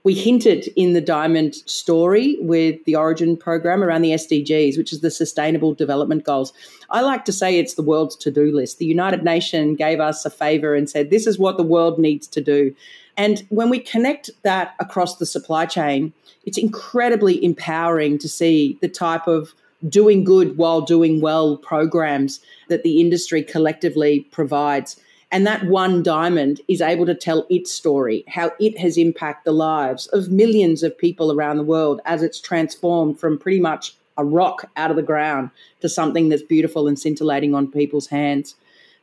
we 0.09 0.15
hinted 0.15 0.67
in 0.75 0.93
the 0.93 1.01
Diamond 1.01 1.53
story 1.67 2.35
with 2.41 2.83
the 2.85 2.95
Origin 2.95 3.37
program 3.37 3.83
around 3.83 4.01
the 4.01 4.09
SDGs, 4.09 4.75
which 4.75 4.91
is 4.91 5.01
the 5.01 5.11
Sustainable 5.11 5.75
Development 5.75 6.23
Goals. 6.23 6.51
I 6.89 7.01
like 7.01 7.25
to 7.25 7.31
say 7.31 7.59
it's 7.59 7.75
the 7.75 7.83
world's 7.83 8.15
to 8.15 8.31
do 8.31 8.51
list. 8.51 8.79
The 8.79 8.87
United 8.87 9.23
Nations 9.23 9.77
gave 9.77 9.99
us 9.99 10.25
a 10.25 10.31
favor 10.31 10.73
and 10.73 10.89
said, 10.89 11.11
this 11.11 11.27
is 11.27 11.37
what 11.37 11.57
the 11.57 11.63
world 11.63 11.99
needs 11.99 12.25
to 12.29 12.41
do. 12.41 12.75
And 13.17 13.45
when 13.49 13.69
we 13.69 13.77
connect 13.77 14.31
that 14.41 14.73
across 14.79 15.17
the 15.17 15.27
supply 15.27 15.67
chain, 15.67 16.11
it's 16.43 16.57
incredibly 16.57 17.45
empowering 17.45 18.17
to 18.17 18.27
see 18.27 18.79
the 18.81 18.89
type 18.89 19.27
of 19.27 19.53
doing 19.87 20.23
good 20.23 20.57
while 20.57 20.81
doing 20.81 21.21
well 21.21 21.55
programs 21.55 22.39
that 22.67 22.81
the 22.81 22.99
industry 22.99 23.43
collectively 23.43 24.21
provides. 24.31 24.99
And 25.31 25.45
that 25.45 25.65
one 25.65 26.01
diamond 26.01 26.61
is 26.67 26.81
able 26.81 27.05
to 27.05 27.13
tell 27.13 27.45
its 27.49 27.71
story, 27.71 28.23
how 28.27 28.51
it 28.59 28.79
has 28.79 28.97
impacted 28.97 29.45
the 29.45 29.55
lives 29.55 30.07
of 30.07 30.31
millions 30.31 30.81
of 30.81 30.97
people 30.97 31.31
around 31.31 31.57
the 31.57 31.63
world 31.63 32.01
as 32.05 32.23
it's 32.23 32.41
transformed 32.41 33.19
from 33.19 33.37
pretty 33.37 33.59
much 33.59 33.95
a 34.17 34.25
rock 34.25 34.69
out 34.75 34.89
of 34.89 34.97
the 34.97 35.03
ground 35.03 35.51
to 35.81 35.89
something 35.89 36.29
that's 36.29 36.41
beautiful 36.41 36.87
and 36.87 36.97
scintillating 36.97 37.53
on 37.53 37.71
people's 37.71 38.07
hands. 38.07 38.55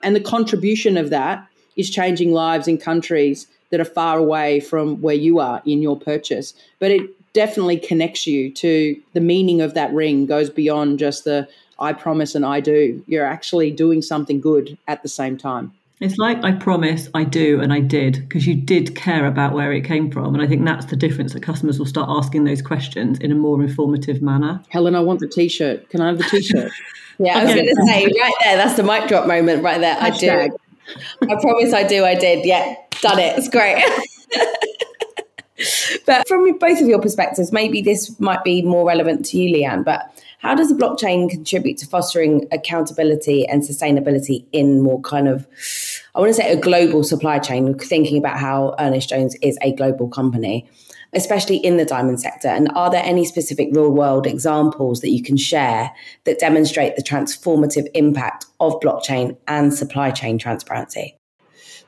And 0.02 0.16
the 0.16 0.20
contribution 0.20 0.96
of 0.96 1.10
that 1.10 1.46
is 1.76 1.90
changing 1.90 2.32
lives 2.32 2.66
in 2.68 2.78
countries 2.78 3.46
that 3.70 3.80
are 3.80 3.84
far 3.84 4.18
away 4.18 4.60
from 4.60 5.00
where 5.00 5.14
you 5.14 5.38
are 5.38 5.62
in 5.64 5.80
your 5.80 5.98
purchase. 5.98 6.54
But 6.78 6.90
it 6.90 7.32
definitely 7.32 7.78
connects 7.78 8.26
you 8.26 8.50
to 8.52 9.00
the 9.12 9.20
meaning 9.20 9.60
of 9.60 9.74
that 9.74 9.92
ring, 9.92 10.26
goes 10.26 10.50
beyond 10.50 10.98
just 10.98 11.24
the 11.24 11.48
I 11.78 11.92
promise 11.92 12.34
and 12.34 12.44
I 12.44 12.60
do. 12.60 13.02
You're 13.06 13.26
actually 13.26 13.70
doing 13.70 14.02
something 14.02 14.40
good 14.40 14.78
at 14.88 15.02
the 15.02 15.08
same 15.08 15.36
time. 15.36 15.72
It's 15.98 16.18
like 16.18 16.44
I 16.44 16.52
promise, 16.52 17.08
I 17.14 17.24
do, 17.24 17.60
and 17.60 17.72
I 17.72 17.80
did, 17.80 18.20
because 18.20 18.46
you 18.46 18.54
did 18.54 18.94
care 18.94 19.24
about 19.26 19.54
where 19.54 19.72
it 19.72 19.82
came 19.82 20.10
from. 20.10 20.34
And 20.34 20.42
I 20.42 20.46
think 20.46 20.64
that's 20.64 20.86
the 20.86 20.96
difference 20.96 21.32
that 21.32 21.42
customers 21.42 21.78
will 21.78 21.86
start 21.86 22.10
asking 22.10 22.44
those 22.44 22.60
questions 22.60 23.18
in 23.18 23.32
a 23.32 23.34
more 23.34 23.62
informative 23.62 24.20
manner. 24.20 24.62
Helen, 24.68 24.94
I 24.94 25.00
want 25.00 25.20
the 25.20 25.28
t 25.28 25.48
shirt. 25.48 25.88
Can 25.88 26.02
I 26.02 26.08
have 26.08 26.18
the 26.18 26.24
t 26.24 26.42
shirt? 26.42 26.70
yeah, 27.18 27.38
I 27.38 27.44
was 27.44 27.54
going 27.54 27.66
to 27.66 27.86
say, 27.86 28.04
right 28.04 28.34
there, 28.40 28.56
that's 28.58 28.76
the 28.76 28.82
mic 28.82 29.08
drop 29.08 29.26
moment 29.26 29.62
right 29.62 29.80
there. 29.80 29.96
Hashtag. 29.96 30.42
I 30.42 30.48
do. 30.48 30.56
I 31.30 31.40
promise 31.40 31.72
I 31.72 31.82
do, 31.82 32.04
I 32.04 32.14
did. 32.14 32.44
Yeah, 32.44 32.74
done 33.00 33.18
it. 33.18 33.38
It's 33.38 33.48
great. 33.48 33.82
but 36.06 36.28
from 36.28 36.58
both 36.58 36.80
of 36.80 36.88
your 36.88 37.00
perspectives, 37.00 37.52
maybe 37.52 37.80
this 37.80 38.20
might 38.20 38.44
be 38.44 38.60
more 38.60 38.86
relevant 38.86 39.24
to 39.26 39.38
you, 39.38 39.54
Leanne, 39.54 39.84
but 39.84 40.12
how 40.38 40.54
does 40.54 40.68
the 40.68 40.74
blockchain 40.74 41.30
contribute 41.30 41.78
to 41.78 41.86
fostering 41.86 42.46
accountability 42.52 43.46
and 43.46 43.62
sustainability 43.62 44.44
in 44.52 44.82
more 44.82 45.00
kind 45.00 45.28
of, 45.28 45.46
I 46.16 46.20
want 46.20 46.30
to 46.30 46.34
say 46.34 46.50
a 46.50 46.56
global 46.56 47.04
supply 47.04 47.38
chain, 47.38 47.78
thinking 47.78 48.16
about 48.16 48.38
how 48.38 48.74
Ernest 48.78 49.10
Jones 49.10 49.36
is 49.42 49.58
a 49.60 49.74
global 49.74 50.08
company, 50.08 50.66
especially 51.12 51.58
in 51.58 51.76
the 51.76 51.84
diamond 51.84 52.22
sector? 52.22 52.48
And 52.48 52.70
are 52.74 52.90
there 52.90 53.02
any 53.04 53.26
specific 53.26 53.68
real 53.72 53.90
world 53.90 54.26
examples 54.26 55.02
that 55.02 55.10
you 55.10 55.22
can 55.22 55.36
share 55.36 55.90
that 56.24 56.38
demonstrate 56.38 56.96
the 56.96 57.02
transformative 57.02 57.86
impact 57.92 58.46
of 58.60 58.80
blockchain 58.80 59.36
and 59.46 59.74
supply 59.74 60.10
chain 60.10 60.38
transparency? 60.38 61.18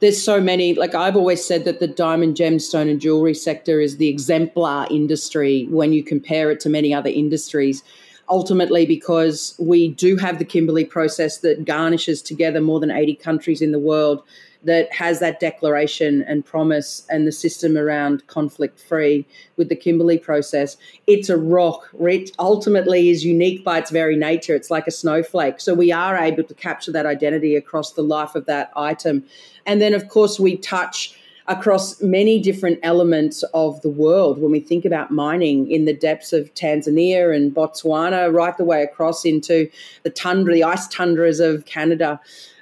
there's 0.00 0.22
so 0.22 0.40
many. 0.40 0.74
Like 0.74 0.94
I've 0.94 1.16
always 1.16 1.44
said 1.44 1.64
that 1.64 1.80
the 1.80 1.88
diamond, 1.88 2.36
gemstone, 2.36 2.88
and 2.88 3.00
jewelry 3.00 3.34
sector 3.34 3.80
is 3.80 3.96
the 3.96 4.06
exemplar 4.06 4.86
industry 4.92 5.66
when 5.70 5.92
you 5.92 6.04
compare 6.04 6.52
it 6.52 6.60
to 6.60 6.68
many 6.68 6.94
other 6.94 7.10
industries 7.10 7.82
ultimately 8.30 8.86
because 8.86 9.54
we 9.58 9.88
do 9.88 10.16
have 10.16 10.38
the 10.38 10.44
Kimberley 10.44 10.84
process 10.84 11.38
that 11.38 11.64
garnishes 11.64 12.22
together 12.22 12.60
more 12.60 12.80
than 12.80 12.90
80 12.90 13.14
countries 13.16 13.62
in 13.62 13.72
the 13.72 13.78
world 13.78 14.22
that 14.64 14.92
has 14.92 15.20
that 15.20 15.38
declaration 15.38 16.22
and 16.22 16.44
promise 16.44 17.06
and 17.08 17.26
the 17.26 17.32
system 17.32 17.76
around 17.76 18.26
conflict 18.26 18.80
free 18.80 19.24
with 19.56 19.68
the 19.68 19.76
Kimberley 19.76 20.18
process. 20.18 20.76
It's 21.06 21.28
a 21.28 21.36
rock. 21.36 21.88
It 22.00 22.32
ultimately 22.38 23.10
is 23.10 23.24
unique 23.24 23.64
by 23.64 23.78
its 23.78 23.90
very 23.90 24.16
nature. 24.16 24.54
It's 24.54 24.70
like 24.70 24.86
a 24.86 24.92
snowflake. 24.92 25.60
So 25.60 25.74
we 25.74 25.92
are 25.92 26.16
able 26.16 26.42
to 26.42 26.54
capture 26.54 26.90
that 26.92 27.06
identity 27.06 27.54
across 27.54 27.92
the 27.92 28.02
life 28.02 28.34
of 28.34 28.46
that 28.46 28.72
item. 28.74 29.24
And 29.64 29.80
then, 29.80 29.94
of 29.94 30.08
course, 30.08 30.40
we 30.40 30.56
touch 30.56 31.17
across 31.48 32.00
many 32.02 32.38
different 32.38 32.78
elements 32.82 33.42
of 33.54 33.80
the 33.80 33.88
world 33.88 34.40
when 34.40 34.52
we 34.52 34.60
think 34.60 34.84
about 34.84 35.10
mining 35.10 35.70
in 35.70 35.86
the 35.86 35.94
depths 35.94 36.32
of 36.32 36.52
Tanzania 36.54 37.34
and 37.34 37.54
Botswana, 37.54 38.32
right 38.32 38.56
the 38.56 38.64
way 38.64 38.82
across 38.82 39.24
into 39.24 39.68
the 40.02 40.10
tundra, 40.10 40.52
the 40.52 40.64
ice 40.64 40.86
tundras 40.88 41.40
of 41.40 41.64
Canada. 41.64 42.20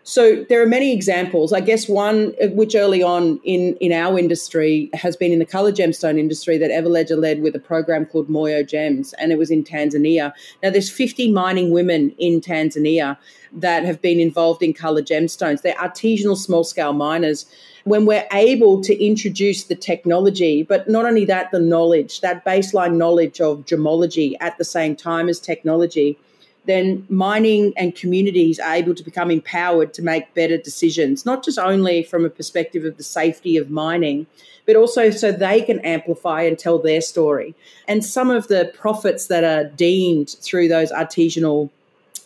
So 0.09 0.45
there 0.49 0.63
are 0.63 0.67
many 0.67 0.93
examples. 0.93 1.53
I 1.53 1.59
guess 1.59 1.89
one 1.89 2.33
uh, 2.41 2.47
which 2.51 2.77
early 2.77 3.03
on 3.03 3.41
in, 3.43 3.75
in 3.81 3.91
our 3.91 4.17
industry 4.17 4.89
has 4.95 5.17
been 5.17 5.33
in 5.33 5.41
the 5.41 5.45
color 5.45 5.73
gemstone 5.73 6.17
industry 6.17 6.57
that 6.59 6.71
Everledger 6.71 7.21
led 7.21 7.43
with 7.43 7.57
a 7.57 7.59
program 7.59 8.07
called 8.07 8.29
Moyo 8.29 8.65
Gems, 8.65 9.15
and 9.15 9.33
it 9.33 9.37
was 9.39 9.51
in 9.51 9.65
Tanzania. 9.65 10.33
Now 10.63 10.71
there's 10.71 10.89
50 10.89 11.33
mining 11.33 11.73
women 11.73 12.11
in 12.19 12.41
Tanzania 12.41 13.19
that 13.53 13.85
have 13.85 14.01
been 14.01 14.21
involved 14.21 14.63
in 14.63 14.73
color 14.73 15.03
gemstones. 15.03 15.63
They're 15.63 15.75
artisanal 15.75 16.37
small 16.37 16.63
scale 16.63 16.93
miners. 16.93 17.45
When 17.87 18.05
we're 18.05 18.27
able 18.33 18.83
to 18.83 19.01
introduce 19.01 19.63
the 19.63 19.77
technology, 19.77 20.65
but 20.65 20.89
not 20.89 21.07
only 21.07 21.25
that, 21.27 21.53
the 21.53 21.61
knowledge, 21.61 22.21
that 22.21 22.45
baseline 22.45 22.97
knowledge 22.97 23.41
of 23.41 23.65
gemology 23.65 24.35
at 24.41 24.59
the 24.59 24.65
same 24.65 24.97
time 24.97 25.29
as 25.29 25.39
technology, 25.39 26.19
then 26.65 27.07
mining 27.09 27.73
and 27.77 27.95
communities 27.95 28.59
are 28.59 28.75
able 28.75 28.93
to 28.97 29.05
become 29.05 29.31
empowered 29.31 29.95
to 29.95 30.03
make 30.03 30.35
better 30.35 30.57
decisions, 30.57 31.25
not 31.25 31.45
just 31.45 31.61
only 31.61 32.03
from 32.03 32.25
a 32.25 32.29
perspective 32.29 32.85
of 32.85 32.97
the 32.97 33.05
safety 33.05 33.57
of 33.57 33.71
mining, 33.71 34.27
but 34.67 34.75
also 34.75 35.11
so 35.11 35.31
they 35.31 35.63
can 35.63 35.79
amplify 35.79 36.43
and 36.43 36.59
tell 36.59 36.81
their 36.81 37.01
story. 37.01 37.55
And 37.87 38.05
some 38.05 38.33
of 38.33 38.49
the 38.49 38.73
profits 38.75 39.29
that 39.29 39.45
are 39.45 39.63
deemed 39.63 40.31
through 40.31 40.67
those 40.67 40.91
artisanal 40.91 41.71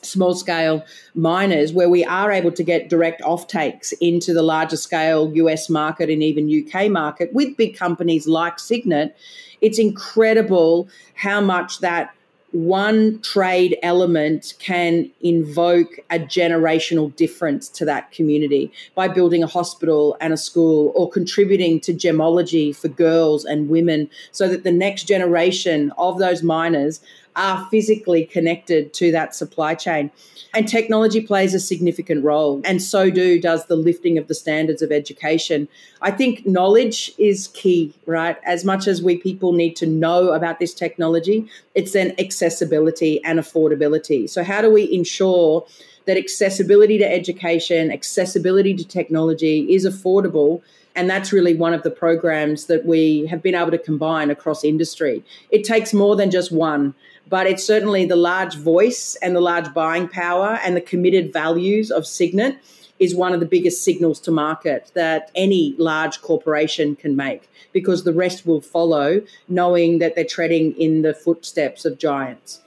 small 0.02 0.34
scale 0.34 0.84
miners 1.14 1.72
where 1.72 1.88
we 1.88 2.04
are 2.04 2.30
able 2.30 2.52
to 2.52 2.62
get 2.62 2.88
direct 2.88 3.20
offtakes 3.22 3.92
into 4.00 4.32
the 4.32 4.42
larger 4.42 4.76
scale 4.76 5.30
US 5.36 5.68
market 5.68 6.10
and 6.10 6.22
even 6.22 6.48
UK 6.48 6.90
market 6.90 7.32
with 7.32 7.56
big 7.56 7.76
companies 7.76 8.26
like 8.26 8.58
Signet, 8.58 9.16
it's 9.60 9.78
incredible 9.78 10.88
how 11.14 11.40
much 11.40 11.80
that 11.80 12.14
one 12.52 13.20
trade 13.20 13.78
element 13.82 14.54
can 14.58 15.08
invoke 15.20 16.00
a 16.10 16.18
generational 16.18 17.14
difference 17.14 17.68
to 17.68 17.84
that 17.84 18.10
community 18.10 18.72
by 18.96 19.06
building 19.06 19.42
a 19.42 19.46
hospital 19.46 20.16
and 20.20 20.32
a 20.32 20.36
school 20.36 20.92
or 20.96 21.08
contributing 21.08 21.78
to 21.78 21.94
gemology 21.94 22.74
for 22.74 22.88
girls 22.88 23.44
and 23.44 23.68
women 23.68 24.10
so 24.32 24.48
that 24.48 24.64
the 24.64 24.72
next 24.72 25.04
generation 25.04 25.92
of 25.96 26.18
those 26.18 26.42
miners 26.42 27.00
are 27.36 27.66
physically 27.70 28.24
connected 28.24 28.92
to 28.94 29.12
that 29.12 29.34
supply 29.34 29.74
chain. 29.74 30.10
And 30.52 30.66
technology 30.66 31.20
plays 31.20 31.54
a 31.54 31.60
significant 31.60 32.24
role, 32.24 32.60
and 32.64 32.82
so 32.82 33.08
do 33.08 33.40
does 33.40 33.66
the 33.66 33.76
lifting 33.76 34.18
of 34.18 34.26
the 34.26 34.34
standards 34.34 34.82
of 34.82 34.90
education. 34.90 35.68
I 36.02 36.10
think 36.10 36.44
knowledge 36.44 37.12
is 37.18 37.46
key, 37.48 37.94
right? 38.04 38.36
As 38.44 38.64
much 38.64 38.88
as 38.88 39.00
we 39.00 39.16
people 39.16 39.52
need 39.52 39.76
to 39.76 39.86
know 39.86 40.30
about 40.30 40.58
this 40.58 40.74
technology, 40.74 41.48
it's 41.76 41.92
then 41.92 42.14
accessibility 42.18 43.22
and 43.24 43.38
affordability. 43.38 44.28
So, 44.28 44.42
how 44.42 44.60
do 44.60 44.72
we 44.72 44.92
ensure 44.92 45.64
that 46.06 46.16
accessibility 46.16 46.98
to 46.98 47.08
education, 47.08 47.92
accessibility 47.92 48.74
to 48.74 48.84
technology 48.84 49.72
is 49.72 49.86
affordable? 49.86 50.62
And 50.96 51.08
that's 51.08 51.32
really 51.32 51.54
one 51.54 51.72
of 51.72 51.84
the 51.84 51.90
programs 51.90 52.66
that 52.66 52.84
we 52.84 53.26
have 53.26 53.42
been 53.42 53.54
able 53.54 53.70
to 53.70 53.78
combine 53.78 54.30
across 54.30 54.64
industry. 54.64 55.22
It 55.50 55.62
takes 55.62 55.94
more 55.94 56.16
than 56.16 56.32
just 56.32 56.50
one 56.50 56.94
but 57.30 57.46
it's 57.46 57.64
certainly 57.64 58.04
the 58.04 58.16
large 58.16 58.56
voice 58.56 59.16
and 59.22 59.34
the 59.34 59.40
large 59.40 59.72
buying 59.72 60.08
power 60.08 60.58
and 60.64 60.76
the 60.76 60.80
committed 60.80 61.32
values 61.32 61.90
of 61.90 62.06
Signet 62.06 62.58
is 62.98 63.14
one 63.14 63.32
of 63.32 63.40
the 63.40 63.46
biggest 63.46 63.82
signals 63.82 64.20
to 64.20 64.30
market 64.30 64.90
that 64.94 65.30
any 65.34 65.74
large 65.78 66.20
corporation 66.20 66.94
can 66.96 67.16
make 67.16 67.48
because 67.72 68.04
the 68.04 68.12
rest 68.12 68.44
will 68.44 68.60
follow, 68.60 69.22
knowing 69.48 70.00
that 70.00 70.14
they're 70.14 70.24
treading 70.24 70.72
in 70.72 71.02
the 71.02 71.14
footsteps 71.14 71.84
of 71.84 71.98
giants. 71.98 72.60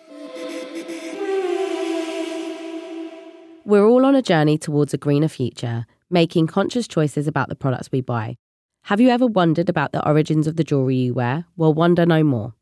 We're 3.65 3.85
all 3.85 4.05
on 4.05 4.15
a 4.15 4.21
journey 4.21 4.57
towards 4.57 4.93
a 4.93 4.97
greener 4.97 5.27
future, 5.27 5.85
making 6.09 6.47
conscious 6.47 6.87
choices 6.87 7.27
about 7.27 7.49
the 7.49 7.55
products 7.55 7.91
we 7.91 8.01
buy. 8.01 8.35
Have 8.83 8.99
you 8.99 9.09
ever 9.09 9.27
wondered 9.27 9.69
about 9.69 9.91
the 9.91 10.05
origins 10.05 10.47
of 10.47 10.55
the 10.55 10.63
jewellery 10.63 10.95
you 10.95 11.13
wear? 11.13 11.45
Well, 11.55 11.73
wonder 11.73 12.05
no 12.05 12.23
more. 12.23 12.53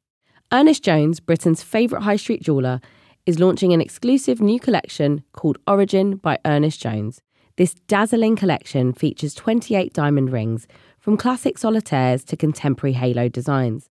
Ernest 0.54 0.84
Jones, 0.84 1.22
Britain's 1.22 1.64
favourite 1.64 2.04
high 2.04 2.18
street 2.18 2.42
jeweller, 2.42 2.82
is 3.26 3.40
launching 3.40 3.72
an 3.72 3.80
exclusive 3.80 4.42
new 4.42 4.60
collection 4.60 5.24
called 5.32 5.58
Origin 5.66 6.18
by 6.18 6.40
Ernest 6.44 6.82
Jones. 6.82 7.22
This 7.56 7.74
dazzling 7.88 8.36
collection 8.36 8.92
features 8.92 9.34
28 9.34 9.94
diamond 9.94 10.30
rings, 10.30 10.68
from 11.00 11.16
classic 11.16 11.58
solitaires 11.58 12.26
to 12.26 12.36
contemporary 12.36 12.92
halo 12.92 13.30
designs. 13.30 13.90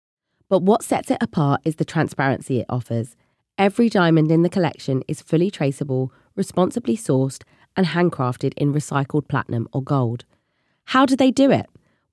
But 0.48 0.62
what 0.62 0.82
sets 0.82 1.10
it 1.10 1.18
apart 1.20 1.60
is 1.66 1.76
the 1.76 1.84
transparency 1.84 2.60
it 2.60 2.66
offers. 2.70 3.16
Every 3.58 3.90
diamond 3.90 4.30
in 4.30 4.42
the 4.42 4.48
collection 4.48 5.02
is 5.06 5.20
fully 5.20 5.50
traceable, 5.50 6.10
responsibly 6.36 6.96
sourced, 6.96 7.42
and 7.76 7.88
handcrafted 7.88 8.54
in 8.56 8.72
recycled 8.72 9.28
platinum 9.28 9.68
or 9.74 9.82
gold. 9.82 10.24
How 10.86 11.04
do 11.04 11.16
they 11.16 11.30
do 11.30 11.50
it? 11.50 11.66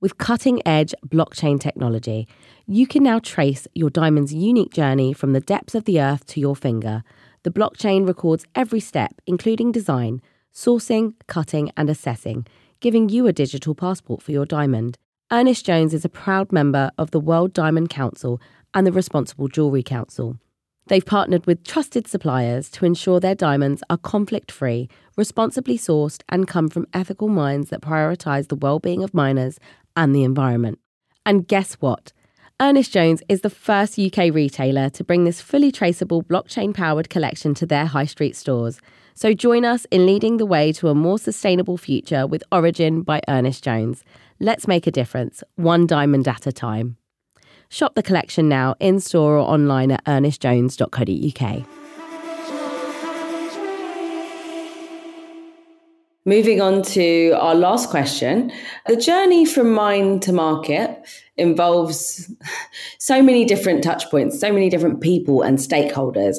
With 0.04 0.18
cutting 0.18 0.62
edge 0.68 0.94
blockchain 1.08 1.62
technology, 1.62 2.28
you 2.68 2.88
can 2.88 3.04
now 3.04 3.20
trace 3.20 3.70
your 3.74 3.90
diamond's 3.90 4.34
unique 4.34 4.74
journey 4.74 5.14
from 5.14 5.32
the 5.32 5.40
depths 5.40 5.76
of 5.76 5.86
the 5.86 6.02
earth 6.02 6.26
to 6.26 6.42
your 6.42 6.58
finger. 6.58 7.06
The 7.44 7.52
blockchain 7.52 8.06
records 8.06 8.46
every 8.54 8.82
step, 8.82 9.22
including 9.26 9.72
design, 9.72 10.22
sourcing, 10.54 11.14
cutting, 11.28 11.72
and 11.78 11.90
assessing, 11.90 12.46
giving 12.82 13.08
you 13.08 13.28
a 13.28 13.32
digital 13.32 13.76
passport 13.76 14.22
for 14.22 14.34
your 14.34 14.46
diamond. 14.46 14.98
Ernest 15.32 15.66
Jones 15.66 15.94
is 15.94 16.04
a 16.04 16.10
proud 16.10 16.52
member 16.52 16.92
of 16.98 17.12
the 17.12 17.22
World 17.22 17.54
Diamond 17.54 17.90
Council 17.90 18.42
and 18.74 18.86
the 18.86 18.92
Responsible 18.92 19.48
Jewellery 19.48 19.84
Council. 19.84 20.38
They've 20.88 21.06
partnered 21.06 21.46
with 21.46 21.64
trusted 21.64 22.08
suppliers 22.08 22.70
to 22.72 22.86
ensure 22.86 23.22
their 23.22 23.36
diamonds 23.36 23.82
are 23.90 23.96
conflict 23.96 24.52
free, 24.52 24.90
responsibly 25.16 25.78
sourced, 25.78 26.22
and 26.28 26.46
come 26.46 26.68
from 26.68 26.88
ethical 26.94 27.30
mines 27.30 27.70
that 27.70 27.80
prioritise 27.80 28.50
the 28.50 28.58
well-being 28.58 29.02
of 29.02 29.14
miners 29.14 29.60
and 29.96 30.16
the 30.16 30.24
environment. 30.24 30.80
And 31.26 31.48
guess 31.48 31.76
what? 31.76 32.12
Ernest 32.62 32.94
Jones 32.94 33.22
is 33.28 33.42
the 33.42 33.50
first 33.50 33.98
UK 34.00 34.34
retailer 34.34 34.90
to 34.92 35.04
bring 35.04 35.24
this 35.24 35.42
fully 35.42 35.72
traceable 35.72 36.24
blockchain 36.24 36.74
powered 36.74 37.10
collection 37.10 37.54
to 37.56 37.66
their 37.66 37.86
high 37.86 38.06
street 38.06 38.36
stores. 38.36 38.80
So 39.16 39.34
join 39.34 39.66
us 39.66 39.86
in 39.92 40.06
leading 40.06 40.38
the 40.38 40.46
way 40.46 40.72
to 40.74 40.90
a 40.90 40.96
more 40.96 41.20
sustainable 41.20 41.78
future 41.78 42.26
with 42.26 42.44
Origin 42.52 43.02
by 43.02 43.22
Ernest 43.28 43.64
Jones. 43.64 44.04
Let's 44.40 44.68
make 44.68 44.88
a 44.88 44.92
difference, 44.92 45.44
one 45.56 45.88
diamond 45.88 46.28
at 46.28 46.48
a 46.48 46.52
time. 46.52 46.98
Shop 47.70 47.96
the 47.96 48.04
collection 48.04 48.48
now 48.48 48.76
in 48.80 49.00
store 49.00 49.38
or 49.38 49.40
online 49.40 49.92
at 49.92 50.06
ernestjones.co.uk. 50.06 51.83
Moving 56.26 56.62
on 56.62 56.84
to 56.84 57.32
our 57.32 57.54
last 57.54 57.90
question. 57.90 58.50
The 58.88 58.96
journey 58.96 59.46
from 59.46 59.74
mine 59.74 60.22
to 60.22 60.32
market 60.32 61.06
involves 61.36 62.34
so 62.98 63.22
many 63.22 63.44
different 63.44 63.84
touch 63.84 64.10
points, 64.10 64.40
so 64.40 64.54
many 64.54 64.70
different 64.70 65.02
people 65.02 65.42
and 65.42 65.58
stakeholders. 65.58 66.38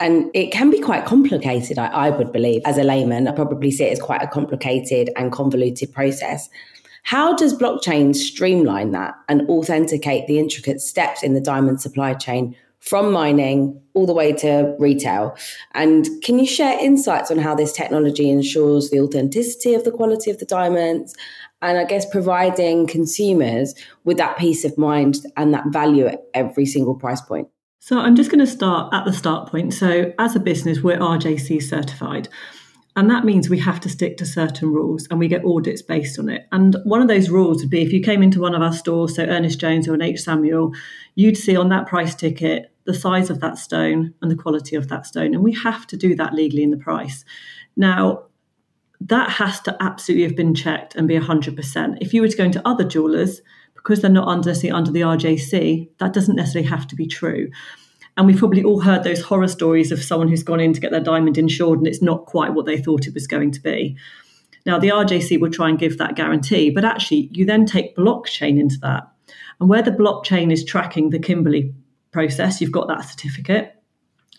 And 0.00 0.30
it 0.34 0.52
can 0.52 0.70
be 0.70 0.80
quite 0.80 1.06
complicated, 1.06 1.78
I, 1.78 1.86
I 1.86 2.10
would 2.10 2.30
believe. 2.30 2.60
As 2.66 2.76
a 2.76 2.84
layman, 2.84 3.26
I 3.26 3.32
probably 3.32 3.70
see 3.70 3.84
it 3.84 3.92
as 3.92 4.00
quite 4.00 4.20
a 4.20 4.26
complicated 4.26 5.08
and 5.16 5.32
convoluted 5.32 5.94
process. 5.94 6.50
How 7.04 7.34
does 7.34 7.56
blockchain 7.56 8.14
streamline 8.14 8.90
that 8.90 9.14
and 9.30 9.48
authenticate 9.48 10.26
the 10.26 10.38
intricate 10.38 10.82
steps 10.82 11.22
in 11.22 11.32
the 11.32 11.40
diamond 11.40 11.80
supply 11.80 12.12
chain 12.12 12.54
from 12.82 13.12
mining 13.12 13.80
all 13.94 14.06
the 14.06 14.12
way 14.12 14.32
to 14.32 14.74
retail. 14.78 15.36
And 15.72 16.08
can 16.22 16.38
you 16.38 16.46
share 16.46 16.78
insights 16.78 17.30
on 17.30 17.38
how 17.38 17.54
this 17.54 17.72
technology 17.72 18.28
ensures 18.28 18.90
the 18.90 19.00
authenticity 19.00 19.74
of 19.74 19.84
the 19.84 19.92
quality 19.92 20.30
of 20.30 20.38
the 20.38 20.44
diamonds? 20.44 21.14
And 21.62 21.78
I 21.78 21.84
guess 21.84 22.04
providing 22.04 22.88
consumers 22.88 23.74
with 24.02 24.16
that 24.16 24.36
peace 24.36 24.64
of 24.64 24.76
mind 24.76 25.18
and 25.36 25.54
that 25.54 25.66
value 25.68 26.06
at 26.06 26.22
every 26.34 26.66
single 26.66 26.96
price 26.96 27.20
point. 27.20 27.48
So 27.78 27.98
I'm 27.98 28.16
just 28.16 28.30
going 28.30 28.44
to 28.44 28.50
start 28.50 28.92
at 28.92 29.04
the 29.04 29.12
start 29.12 29.48
point. 29.48 29.74
So 29.74 30.12
as 30.18 30.34
a 30.34 30.40
business, 30.40 30.80
we're 30.80 30.98
RJC 30.98 31.62
certified. 31.62 32.28
And 32.96 33.08
that 33.10 33.24
means 33.24 33.48
we 33.48 33.58
have 33.60 33.80
to 33.80 33.88
stick 33.88 34.16
to 34.18 34.26
certain 34.26 34.70
rules 34.70 35.06
and 35.08 35.18
we 35.18 35.28
get 35.28 35.44
audits 35.44 35.82
based 35.82 36.18
on 36.18 36.28
it. 36.28 36.46
And 36.52 36.76
one 36.84 37.00
of 37.00 37.08
those 37.08 37.30
rules 37.30 37.62
would 37.62 37.70
be 37.70 37.80
if 37.80 37.92
you 37.92 38.02
came 38.02 38.22
into 38.22 38.40
one 38.40 38.54
of 38.54 38.60
our 38.60 38.72
stores, 38.72 39.16
so 39.16 39.24
Ernest 39.24 39.58
Jones 39.58 39.88
or 39.88 39.94
an 39.94 40.02
H. 40.02 40.20
Samuel, 40.20 40.72
you'd 41.14 41.38
see 41.38 41.56
on 41.56 41.70
that 41.70 41.86
price 41.86 42.14
ticket 42.14 42.71
the 42.84 42.94
size 42.94 43.30
of 43.30 43.40
that 43.40 43.58
stone 43.58 44.14
and 44.20 44.30
the 44.30 44.36
quality 44.36 44.76
of 44.76 44.88
that 44.88 45.06
stone. 45.06 45.34
And 45.34 45.42
we 45.42 45.52
have 45.54 45.86
to 45.88 45.96
do 45.96 46.14
that 46.16 46.34
legally 46.34 46.62
in 46.62 46.70
the 46.70 46.76
price. 46.76 47.24
Now, 47.76 48.24
that 49.00 49.30
has 49.30 49.60
to 49.62 49.76
absolutely 49.80 50.24
have 50.24 50.36
been 50.36 50.54
checked 50.54 50.94
and 50.94 51.08
be 51.08 51.18
100%. 51.18 51.98
If 52.00 52.14
you 52.14 52.22
were 52.22 52.28
to 52.28 52.36
go 52.36 52.44
into 52.44 52.66
other 52.66 52.84
jewelers, 52.84 53.40
because 53.74 54.00
they're 54.00 54.10
not 54.10 54.28
under, 54.28 54.50
under 54.50 54.92
the 54.92 55.00
RJC, 55.00 55.88
that 55.98 56.12
doesn't 56.12 56.36
necessarily 56.36 56.68
have 56.68 56.86
to 56.88 56.96
be 56.96 57.06
true. 57.06 57.50
And 58.16 58.26
we've 58.26 58.38
probably 58.38 58.62
all 58.62 58.80
heard 58.80 59.04
those 59.04 59.22
horror 59.22 59.48
stories 59.48 59.90
of 59.90 60.02
someone 60.02 60.28
who's 60.28 60.42
gone 60.42 60.60
in 60.60 60.72
to 60.72 60.80
get 60.80 60.90
their 60.90 61.00
diamond 61.00 61.38
insured 61.38 61.78
and 61.78 61.86
it's 61.86 62.02
not 62.02 62.26
quite 62.26 62.52
what 62.52 62.66
they 62.66 62.76
thought 62.76 63.06
it 63.06 63.14
was 63.14 63.26
going 63.26 63.50
to 63.52 63.60
be. 63.60 63.96
Now, 64.64 64.78
the 64.78 64.88
RJC 64.88 65.40
will 65.40 65.50
try 65.50 65.68
and 65.68 65.78
give 65.78 65.98
that 65.98 66.14
guarantee, 66.14 66.70
but 66.70 66.84
actually, 66.84 67.30
you 67.32 67.44
then 67.44 67.66
take 67.66 67.96
blockchain 67.96 68.60
into 68.60 68.78
that. 68.82 69.08
And 69.58 69.68
where 69.68 69.82
the 69.82 69.90
blockchain 69.90 70.52
is 70.52 70.64
tracking 70.64 71.10
the 71.10 71.18
Kimberley 71.18 71.74
process, 72.12 72.60
you've 72.60 72.72
got 72.72 72.88
that 72.88 73.04
certificate. 73.04 73.74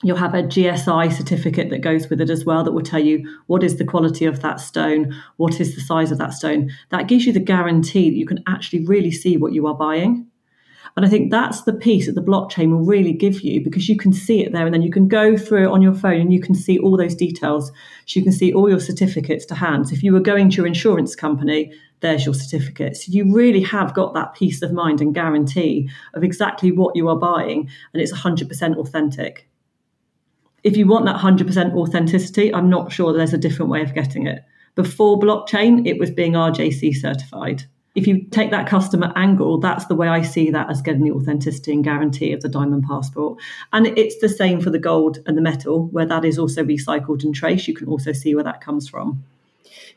You'll 0.03 0.17
have 0.17 0.33
a 0.33 0.43
GSI 0.43 1.13
certificate 1.13 1.69
that 1.69 1.79
goes 1.79 2.09
with 2.09 2.19
it 2.19 2.29
as 2.29 2.43
well 2.43 2.63
that 2.63 2.73
will 2.73 2.81
tell 2.81 2.99
you 2.99 3.25
what 3.47 3.63
is 3.63 3.77
the 3.77 3.85
quality 3.85 4.25
of 4.25 4.41
that 4.41 4.59
stone, 4.59 5.15
what 5.37 5.61
is 5.61 5.75
the 5.75 5.81
size 5.81 6.11
of 6.11 6.17
that 6.17 6.33
stone. 6.33 6.71
That 6.89 7.07
gives 7.07 7.25
you 7.25 7.31
the 7.31 7.39
guarantee 7.39 8.09
that 8.09 8.17
you 8.17 8.25
can 8.25 8.43
actually 8.47 8.85
really 8.85 9.11
see 9.11 9.37
what 9.37 9.53
you 9.53 9.65
are 9.67 9.75
buying. 9.75 10.27
And 10.95 11.05
I 11.05 11.09
think 11.09 11.31
that's 11.31 11.63
the 11.63 11.73
piece 11.73 12.05
that 12.05 12.13
the 12.13 12.21
blockchain 12.21 12.69
will 12.69 12.85
really 12.85 13.13
give 13.13 13.41
you 13.41 13.63
because 13.63 13.89
you 13.89 13.97
can 13.97 14.13
see 14.13 14.41
it 14.43 14.51
there 14.51 14.65
and 14.65 14.73
then 14.73 14.83
you 14.83 14.91
can 14.91 15.07
go 15.07 15.35
through 15.35 15.63
it 15.63 15.71
on 15.71 15.81
your 15.81 15.95
phone 15.95 16.21
and 16.21 16.33
you 16.33 16.41
can 16.41 16.53
see 16.53 16.77
all 16.77 16.97
those 16.97 17.15
details. 17.15 17.71
So 18.05 18.19
you 18.19 18.23
can 18.23 18.31
see 18.31 18.53
all 18.53 18.69
your 18.69 18.79
certificates 18.79 19.45
to 19.47 19.55
hand. 19.55 19.87
So 19.87 19.95
if 19.95 20.03
you 20.03 20.13
were 20.13 20.19
going 20.19 20.51
to 20.51 20.57
your 20.57 20.67
insurance 20.67 21.15
company, 21.15 21.73
there's 22.03 22.23
your 22.23 22.35
certificate. 22.35 22.95
So 22.97 23.11
you 23.11 23.33
really 23.33 23.63
have 23.63 23.95
got 23.95 24.13
that 24.13 24.35
peace 24.35 24.61
of 24.61 24.71
mind 24.71 25.01
and 25.01 25.15
guarantee 25.15 25.89
of 26.13 26.23
exactly 26.23 26.71
what 26.71 26.95
you 26.95 27.09
are 27.09 27.15
buying 27.15 27.67
and 27.93 28.01
it's 28.01 28.13
100% 28.13 28.77
authentic. 28.77 29.49
If 30.63 30.77
you 30.77 30.85
want 30.85 31.05
that 31.05 31.19
100% 31.19 31.73
authenticity, 31.73 32.53
I'm 32.53 32.69
not 32.69 32.91
sure 32.91 33.11
there's 33.11 33.33
a 33.33 33.37
different 33.39 33.71
way 33.71 33.81
of 33.81 33.95
getting 33.95 34.27
it. 34.27 34.43
Before 34.75 35.19
blockchain, 35.19 35.87
it 35.87 35.97
was 35.97 36.11
being 36.11 36.33
RJC 36.33 36.95
certified 36.95 37.65
if 37.95 38.07
you 38.07 38.23
take 38.31 38.49
that 38.51 38.67
customer 38.67 39.13
angle, 39.15 39.59
that's 39.59 39.85
the 39.85 39.95
way 39.95 40.07
I 40.07 40.23
see 40.23 40.49
that 40.49 40.69
as 40.69 40.81
getting 40.81 41.03
the 41.03 41.11
authenticity 41.11 41.73
and 41.73 41.83
guarantee 41.83 42.33
of 42.33 42.41
the 42.41 42.49
diamond 42.49 42.85
passport. 42.87 43.39
And 43.71 43.87
it's 43.87 44.17
the 44.17 44.29
same 44.29 44.61
for 44.61 44.71
the 44.71 44.79
gold 44.79 45.19
and 45.27 45.37
the 45.37 45.41
metal, 45.41 45.87
where 45.87 46.05
that 46.07 46.25
is 46.25 46.39
also 46.39 46.63
recycled 46.63 47.23
and 47.23 47.35
traced. 47.35 47.67
You 47.67 47.75
can 47.75 47.87
also 47.87 48.11
see 48.11 48.33
where 48.33 48.43
that 48.43 48.61
comes 48.61 48.89
from. 48.89 49.23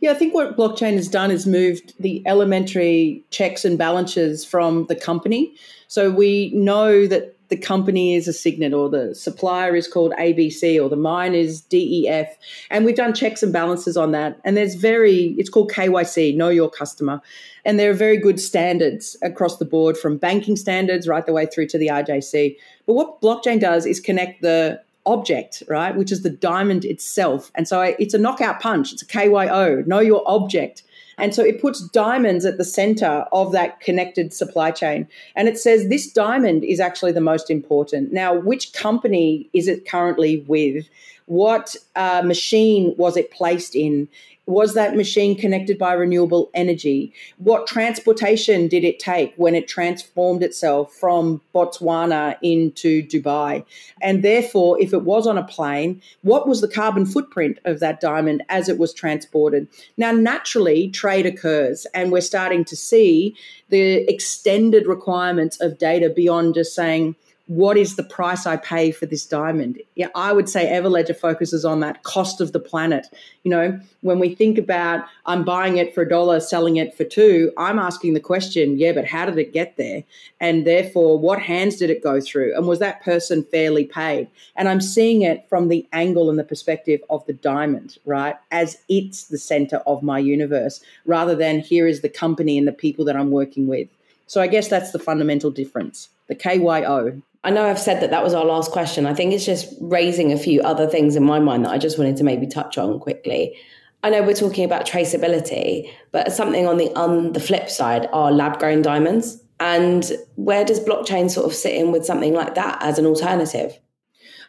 Yeah, 0.01 0.11
I 0.11 0.15
think 0.15 0.35
what 0.35 0.57
blockchain 0.57 0.95
has 0.95 1.09
done 1.09 1.31
is 1.31 1.47
moved 1.47 1.95
the 1.99 2.23
elementary 2.27 3.25
checks 3.31 3.65
and 3.65 3.79
balances 3.79 4.45
from 4.45 4.87
the 4.87 4.97
company. 4.97 5.55
So 5.89 6.11
we 6.11 6.51
know 6.55 7.07
that 7.07 7.37
the 7.49 7.57
company 7.57 8.15
is 8.15 8.27
a 8.27 8.33
signet 8.33 8.75
or 8.75 8.89
the 8.89 9.15
supplier 9.15 9.77
is 9.77 9.87
called 9.87 10.13
ABC 10.19 10.83
or 10.83 10.89
the 10.89 10.97
mine 10.97 11.35
is 11.35 11.61
DEF. 11.63 12.37
And 12.71 12.85
we've 12.85 12.97
done 12.97 13.15
checks 13.15 13.43
and 13.43 13.53
balances 13.53 13.97
on 13.97 14.11
that. 14.13 14.41
And 14.45 14.57
there's 14.57 14.75
very, 14.75 15.35
it's 15.39 15.49
called 15.49 15.71
KYC, 15.71 16.37
know 16.37 16.49
your 16.49 16.71
customer. 16.71 17.21
And 17.65 17.79
there 17.79 17.91
are 17.91 17.95
very 17.95 18.17
good 18.17 18.41
standards 18.41 19.17
across 19.23 19.59
the 19.59 19.65
board 19.65 19.97
from 19.97 20.19
banking 20.19 20.57
standards 20.57 21.07
right 21.07 21.25
the 21.25 21.33
way 21.33 21.47
through 21.47 21.69
to 21.69 21.79
the 21.79 21.89
RJC. 21.89 22.57
But 22.87 22.95
what 22.95 23.23
blockchain 23.23 23.61
does 23.61 23.87
is 23.87 24.01
connect 24.01 24.43
the 24.43 24.83
object, 25.07 25.63
right, 25.69 25.97
which 25.97 26.13
is 26.13 26.23
the 26.23 26.31
diamond 26.31 26.85
itself. 26.85 27.51
And 27.55 27.67
so 27.67 27.81
it's 27.81 28.15
a 28.15 28.19
knockout 28.19 28.61
punch, 28.61 28.93
it's 28.93 29.03
a 29.03 29.07
KYO, 29.07 29.87
know 29.87 30.01
your 30.01 30.23
object. 30.27 30.83
And 31.19 31.35
so 31.35 31.43
it 31.43 31.63
puts 31.63 31.81
diamonds 31.89 32.45
at 32.45 32.59
the 32.59 32.65
center 32.65 33.25
of 33.33 33.53
that 33.53 33.81
connected 33.81 34.35
supply 34.35 34.71
chain. 34.71 35.09
And 35.35 35.49
it 35.49 35.59
says 35.59 35.89
this 35.89 36.13
diamond 36.13 36.63
is 36.65 36.79
actually 36.79 37.13
the 37.13 37.23
most 37.23 37.51
important. 37.51 38.13
Now, 38.13 38.35
which 38.35 38.75
company 38.75 39.49
is 39.55 39.67
it 39.69 39.89
currently 39.89 40.45
with? 40.47 40.87
What 41.25 41.75
uh, 41.97 42.23
machine 42.23 42.95
was 42.99 43.17
it 43.17 43.31
placed 43.31 43.75
in? 43.75 44.09
Was 44.47 44.75
that 44.75 44.95
machine 44.95 45.37
connected 45.37 45.77
by 45.77 45.93
renewable 45.93 46.51
energy? 46.55 47.13
What 47.39 47.67
transportation 47.67 48.69
did 48.69 48.85
it 48.85 49.01
take 49.01 49.35
when 49.37 49.57
it 49.57 49.67
transformed 49.67 50.45
itself 50.45 50.93
from 50.93 51.41
Botswana 51.53 52.37
into 52.43 53.03
Dubai? 53.03 53.65
And 54.01 54.23
therefore, 54.23 54.81
if 54.81 54.93
it 54.93 55.03
was 55.03 55.27
on 55.27 55.37
a 55.37 55.43
plane, 55.43 56.01
what 56.23 56.47
was 56.47 56.61
the 56.61 56.69
carbon 56.69 57.07
footprint 57.07 57.59
of 57.65 57.81
that 57.81 58.01
diamond 58.01 58.45
as 58.49 58.69
it 58.69 58.79
was 58.79 58.95
transported? 58.95 59.67
Now, 59.97 60.13
naturally, 60.13 60.91
trade 60.91 61.27
occurs, 61.27 61.85
and 61.93 62.13
we're 62.13 62.21
starting 62.21 62.65
to 62.67 62.77
see 62.77 63.35
the 63.69 64.09
extended 64.09 64.87
requirements 64.87 65.61
of 65.61 65.79
data 65.79 66.09
beyond 66.09 66.55
just 66.55 66.73
saying, 66.73 67.17
what 67.47 67.77
is 67.77 67.95
the 67.95 68.03
price 68.03 68.45
I 68.45 68.57
pay 68.57 68.91
for 68.91 69.07
this 69.07 69.25
diamond? 69.25 69.81
Yeah, 69.95 70.09
I 70.17 70.33
would 70.33 70.49
say 70.49 70.67
Everledger 70.67 71.17
focuses 71.17 71.65
on 71.65 71.79
that 71.81 72.03
cost 72.03 72.41
of 72.41 72.53
the 72.53 72.59
planet. 72.59 73.07
You 73.45 73.53
know, 73.53 73.81
when 74.01 74.19
we 74.19 74.35
think 74.35 74.59
about 74.59 75.05
I'm 75.27 75.45
buying 75.45 75.77
it 75.77 75.95
for 75.95 76.03
a 76.03 76.09
dollar, 76.09 76.41
selling 76.41 76.77
it 76.77 76.97
for 76.97 77.05
two, 77.05 77.53
I'm 77.57 77.79
asking 77.79 78.15
the 78.15 78.21
question, 78.21 78.79
yeah, 78.79 78.93
but 78.93 79.07
how 79.07 79.27
did 79.27 79.39
it 79.39 79.53
get 79.53 79.77
there? 79.77 80.03
And 80.41 80.67
therefore, 80.67 81.19
what 81.19 81.41
hands 81.41 81.77
did 81.77 81.89
it 81.89 82.03
go 82.03 82.21
through? 82.21 82.57
And 82.57 82.67
was 82.67 82.81
that 82.81 83.05
person 83.05 83.45
fairly 83.45 83.85
paid? 83.85 84.29
And 84.57 84.69
I'm 84.69 84.81
seeing 84.81 85.23
it 85.23 85.49
from 85.49 85.69
the 85.69 85.87
angle 85.93 86.29
and 86.29 86.39
the 86.39 86.45
perspective 86.45 87.01
of 87.11 87.25
the 87.27 87.33
diamond, 87.33 87.99
right? 88.05 88.35
As 88.51 88.79
it's 88.89 89.25
the 89.25 89.39
center 89.39 89.77
of 89.87 90.03
my 90.03 90.19
universe, 90.19 90.81
rather 91.05 91.37
than 91.37 91.61
here 91.61 91.87
is 91.87 92.01
the 92.01 92.09
company 92.09 92.59
and 92.59 92.67
the 92.67 92.73
people 92.73 93.05
that 93.05 93.17
I'm 93.17 93.31
working 93.31 93.69
with. 93.69 93.89
So 94.27 94.41
I 94.41 94.49
guess 94.49 94.67
that's 94.67 94.91
the 94.91 94.99
fundamental 94.99 95.53
difference 95.53 96.09
the 96.29 96.35
KYO. 96.35 97.23
I 97.47 97.51
know 97.51 97.65
I've 97.65 97.79
said 97.79 98.03
that 98.03 98.11
that 98.11 98.25
was 98.25 98.35
our 98.35 98.45
last 98.45 98.73
question. 98.73 99.07
I 99.07 99.15
think 99.15 99.33
it's 99.33 99.47
just 99.47 99.73
raising 99.81 100.33
a 100.33 100.37
few 100.37 100.61
other 100.63 100.89
things 100.89 101.15
in 101.15 101.23
my 101.23 101.39
mind 101.39 101.65
that 101.65 101.71
I 101.71 101.79
just 101.79 101.97
wanted 101.97 102.17
to 102.17 102.25
maybe 102.25 102.45
touch 102.45 102.77
on 102.77 102.99
quickly. 102.99 103.57
I 104.03 104.11
know 104.11 104.25
we're 104.25 104.35
talking 104.35 104.65
about 104.65 104.85
traceability, 104.85 105.89
but 106.11 106.33
something 106.33 106.67
on 106.67 106.77
the 106.77 106.93
on 106.97 107.35
the 107.35 107.41
flip 107.41 107.71
side 107.71 108.09
are 108.13 108.33
lab 108.33 108.59
grown 108.59 108.83
diamonds. 108.83 109.41
And 109.61 110.11
where 110.35 110.65
does 110.65 110.81
blockchain 110.81 111.31
sort 111.31 111.47
of 111.47 111.55
sit 111.55 111.77
in 111.77 111.93
with 111.93 112.05
something 112.05 112.35
like 112.35 112.57
that 112.57 112.83
as 112.83 112.99
an 112.99 113.07
alternative? 113.07 113.79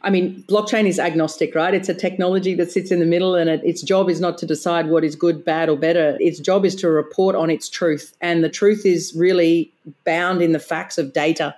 I 0.01 0.10
mean, 0.10 0.43
blockchain 0.49 0.88
is 0.88 0.97
agnostic, 0.97 1.53
right? 1.53 1.75
It's 1.75 1.89
a 1.89 1.93
technology 1.93 2.55
that 2.55 2.71
sits 2.71 2.89
in 2.89 2.99
the 2.99 3.05
middle, 3.05 3.36
and 3.36 3.47
it, 3.47 3.62
its 3.63 3.83
job 3.83 4.10
is 4.10 4.19
not 4.19 4.39
to 4.39 4.47
decide 4.47 4.89
what 4.89 5.03
is 5.03 5.15
good, 5.15 5.45
bad, 5.45 5.69
or 5.69 5.77
better. 5.77 6.17
Its 6.19 6.39
job 6.39 6.65
is 6.65 6.75
to 6.77 6.89
report 6.89 7.36
on 7.36 7.51
its 7.51 7.69
truth. 7.69 8.15
And 8.21 8.43
the 8.43 8.49
truth 8.49 8.88
is 8.88 9.13
really 9.15 9.71
bound 10.03 10.41
in 10.41 10.51
the 10.51 10.60
facts 10.60 10.97
of 10.97 11.13
data. 11.13 11.55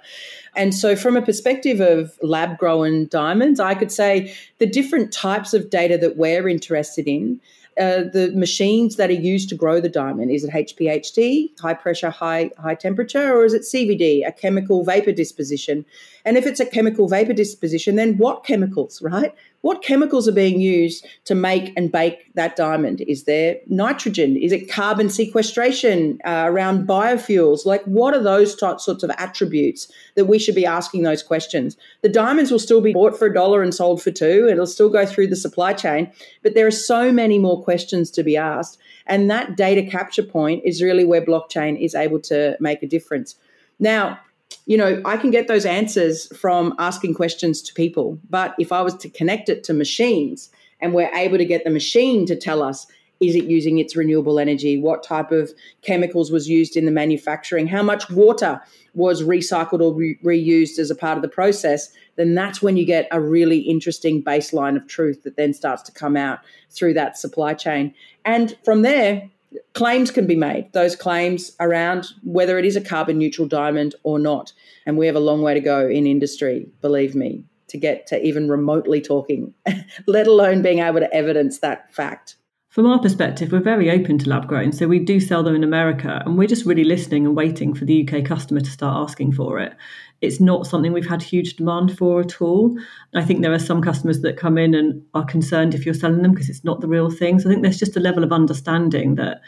And 0.59 0.75
so, 0.75 0.93
from 0.97 1.15
a 1.15 1.21
perspective 1.21 1.79
of 1.79 2.19
lab 2.21 2.57
grown 2.57 3.07
diamonds, 3.07 3.61
I 3.61 3.75
could 3.75 3.93
say 3.93 4.35
the 4.57 4.65
different 4.65 5.13
types 5.13 5.53
of 5.53 5.69
data 5.69 5.97
that 5.99 6.17
we're 6.17 6.49
interested 6.49 7.07
in 7.07 7.39
uh, 7.79 8.03
the 8.11 8.33
machines 8.35 8.97
that 8.97 9.09
are 9.09 9.13
used 9.13 9.47
to 9.47 9.55
grow 9.55 9.79
the 9.79 9.87
diamond? 9.87 10.31
Is 10.31 10.43
it 10.43 10.51
HPHT, 10.51 11.57
high 11.61 11.75
pressure, 11.75 12.09
high 12.09 12.51
high 12.57 12.75
temperature, 12.75 13.33
or 13.33 13.45
is 13.45 13.53
it 13.53 13.61
CVD, 13.61 14.27
a 14.27 14.33
chemical 14.33 14.83
vapor 14.83 15.13
disposition? 15.13 15.85
And 16.25 16.37
if 16.37 16.45
it's 16.45 16.59
a 16.59 16.65
chemical 16.65 17.07
vapor 17.07 17.31
disposition, 17.31 17.95
then 17.95 18.17
what 18.17 18.43
chemicals, 18.43 19.01
right? 19.01 19.33
What 19.61 19.83
chemicals 19.83 20.27
are 20.27 20.33
being 20.33 20.61
used 20.61 21.05
to 21.25 21.35
make 21.35 21.73
and 21.75 21.91
bake 21.91 22.33
that 22.35 22.55
diamond? 22.55 23.01
Is 23.01 23.25
there 23.25 23.57
nitrogen? 23.67 24.37
Is 24.37 24.53
it 24.53 24.71
carbon 24.71 25.09
sequestration 25.09 26.19
uh, 26.23 26.45
around 26.47 26.87
biofuels? 26.87 27.65
Like, 27.65 27.83
what 27.83 28.13
are 28.13 28.23
those 28.23 28.55
types, 28.55 28.85
sorts 28.85 29.03
of 29.03 29.11
attributes 29.17 29.91
that 30.15 30.25
we 30.25 30.39
should 30.39 30.55
be 30.55 30.65
asking 30.65 31.03
those 31.03 31.21
questions? 31.21 31.75
The 32.01 32.09
diamonds 32.09 32.51
will 32.51 32.59
still 32.59 32.79
be 32.79 32.93
bought 32.93 33.19
for 33.19 33.25
a 33.25 33.33
dollar 33.33 33.61
and 33.61 33.75
sold 33.75 34.01
for 34.01 34.11
two. 34.11 34.47
It'll 34.49 34.65
still 34.65 34.89
go 34.89 35.05
through 35.05 35.27
the 35.27 35.35
supply 35.35 35.73
chain, 35.73 36.11
but 36.41 36.53
there 36.53 36.67
are 36.67 36.71
so 36.71 37.11
many 37.11 37.37
more 37.37 37.61
questions 37.61 38.09
to 38.11 38.23
be 38.23 38.37
asked. 38.37 38.77
And 39.07 39.29
that 39.29 39.57
data 39.57 39.83
capture 39.83 40.23
point 40.23 40.63
is 40.63 40.81
really 40.81 41.03
where 41.03 41.21
blockchain 41.21 41.77
is 41.83 41.95
able 41.95 42.19
to 42.21 42.55
make 42.61 42.81
a 42.81 42.87
difference. 42.87 43.35
Now, 43.79 44.19
you 44.65 44.77
know, 44.77 45.01
I 45.03 45.17
can 45.17 45.31
get 45.31 45.47
those 45.47 45.65
answers 45.65 46.27
from 46.37 46.75
asking 46.77 47.15
questions 47.15 47.61
to 47.63 47.73
people. 47.73 48.19
But 48.29 48.53
if 48.59 48.71
I 48.71 48.81
was 48.81 48.95
to 48.97 49.09
connect 49.09 49.49
it 49.49 49.63
to 49.63 49.73
machines 49.73 50.49
and 50.79 50.93
we're 50.93 51.13
able 51.15 51.39
to 51.39 51.45
get 51.45 51.63
the 51.63 51.71
machine 51.71 52.25
to 52.27 52.35
tell 52.35 52.61
us, 52.61 52.85
is 53.19 53.35
it 53.35 53.45
using 53.45 53.79
its 53.79 53.95
renewable 53.95 54.39
energy? 54.39 54.77
What 54.77 55.03
type 55.03 55.31
of 55.31 55.51
chemicals 55.81 56.31
was 56.31 56.47
used 56.47 56.77
in 56.77 56.85
the 56.85 56.91
manufacturing? 56.91 57.67
How 57.67 57.83
much 57.83 58.09
water 58.09 58.61
was 58.93 59.23
recycled 59.23 59.81
or 59.81 59.93
re- 59.93 60.19
reused 60.23 60.79
as 60.79 60.89
a 60.89 60.95
part 60.95 61.17
of 61.17 61.21
the 61.21 61.29
process? 61.29 61.89
Then 62.15 62.33
that's 62.33 62.61
when 62.61 62.77
you 62.77 62.85
get 62.85 63.07
a 63.11 63.19
really 63.19 63.59
interesting 63.59 64.23
baseline 64.23 64.77
of 64.77 64.87
truth 64.87 65.23
that 65.23 65.35
then 65.35 65.53
starts 65.53 65.81
to 65.83 65.91
come 65.91 66.15
out 66.15 66.39
through 66.69 66.93
that 66.93 67.17
supply 67.17 67.55
chain. 67.55 67.93
And 68.23 68.55
from 68.63 68.83
there, 68.83 69.29
claims 69.73 70.11
can 70.11 70.27
be 70.27 70.35
made, 70.35 70.71
those 70.73 70.95
claims 70.95 71.55
around 71.59 72.07
whether 72.23 72.57
it 72.57 72.65
is 72.65 72.75
a 72.75 72.81
carbon 72.81 73.17
neutral 73.17 73.47
diamond 73.47 73.95
or 74.03 74.19
not. 74.19 74.53
And 74.85 74.97
we 74.97 75.07
have 75.07 75.15
a 75.15 75.21
long 75.21 75.41
way 75.41 75.53
to 75.53 75.59
go 75.59 75.87
in 75.87 76.05
industry, 76.05 76.67
believe 76.81 77.15
me, 77.15 77.43
to 77.67 77.77
get 77.77 78.07
to 78.07 78.21
even 78.25 78.49
remotely 78.49 79.01
talking, 79.01 79.53
let 80.07 80.27
alone 80.27 80.61
being 80.61 80.79
able 80.79 80.99
to 80.99 81.13
evidence 81.13 81.59
that 81.59 81.93
fact. 81.93 82.35
From 82.69 82.85
our 82.85 82.99
perspective, 82.99 83.51
we're 83.51 83.61
very 83.61 83.89
open 83.89 84.19
to 84.19 84.29
lab 84.29 84.47
grown. 84.47 84.71
So 84.71 84.87
we 84.87 84.99
do 84.99 85.19
sell 85.19 85.41
them 85.41 85.55
in 85.55 85.63
America 85.63 86.21
and 86.23 86.37
we're 86.37 86.47
just 86.47 86.67
really 86.67 86.83
listening 86.83 87.25
and 87.25 87.35
waiting 87.35 87.73
for 87.73 87.85
the 87.85 88.07
UK 88.07 88.23
customer 88.23 88.61
to 88.61 88.69
start 88.69 89.09
asking 89.09 89.31
for 89.31 89.57
it. 89.57 89.73
It's 90.21 90.39
not 90.39 90.67
something 90.67 90.93
we've 90.93 91.09
had 91.09 91.23
huge 91.23 91.55
demand 91.55 91.97
for 91.97 92.21
at 92.21 92.43
all. 92.43 92.77
I 93.15 93.25
think 93.25 93.41
there 93.41 93.53
are 93.53 93.59
some 93.59 93.81
customers 93.81 94.21
that 94.21 94.37
come 94.37 94.59
in 94.59 94.75
and 94.75 95.01
are 95.15 95.25
concerned 95.25 95.73
if 95.73 95.83
you're 95.83 95.95
selling 95.95 96.21
them 96.21 96.31
because 96.31 96.47
it's 96.47 96.63
not 96.63 96.79
the 96.79 96.87
real 96.87 97.09
thing. 97.09 97.39
So 97.39 97.49
I 97.49 97.53
think 97.53 97.63
there's 97.63 97.79
just 97.79 97.97
a 97.97 98.01
level 98.01 98.23
of 98.23 98.31
understanding 98.31 99.15
that 99.15 99.41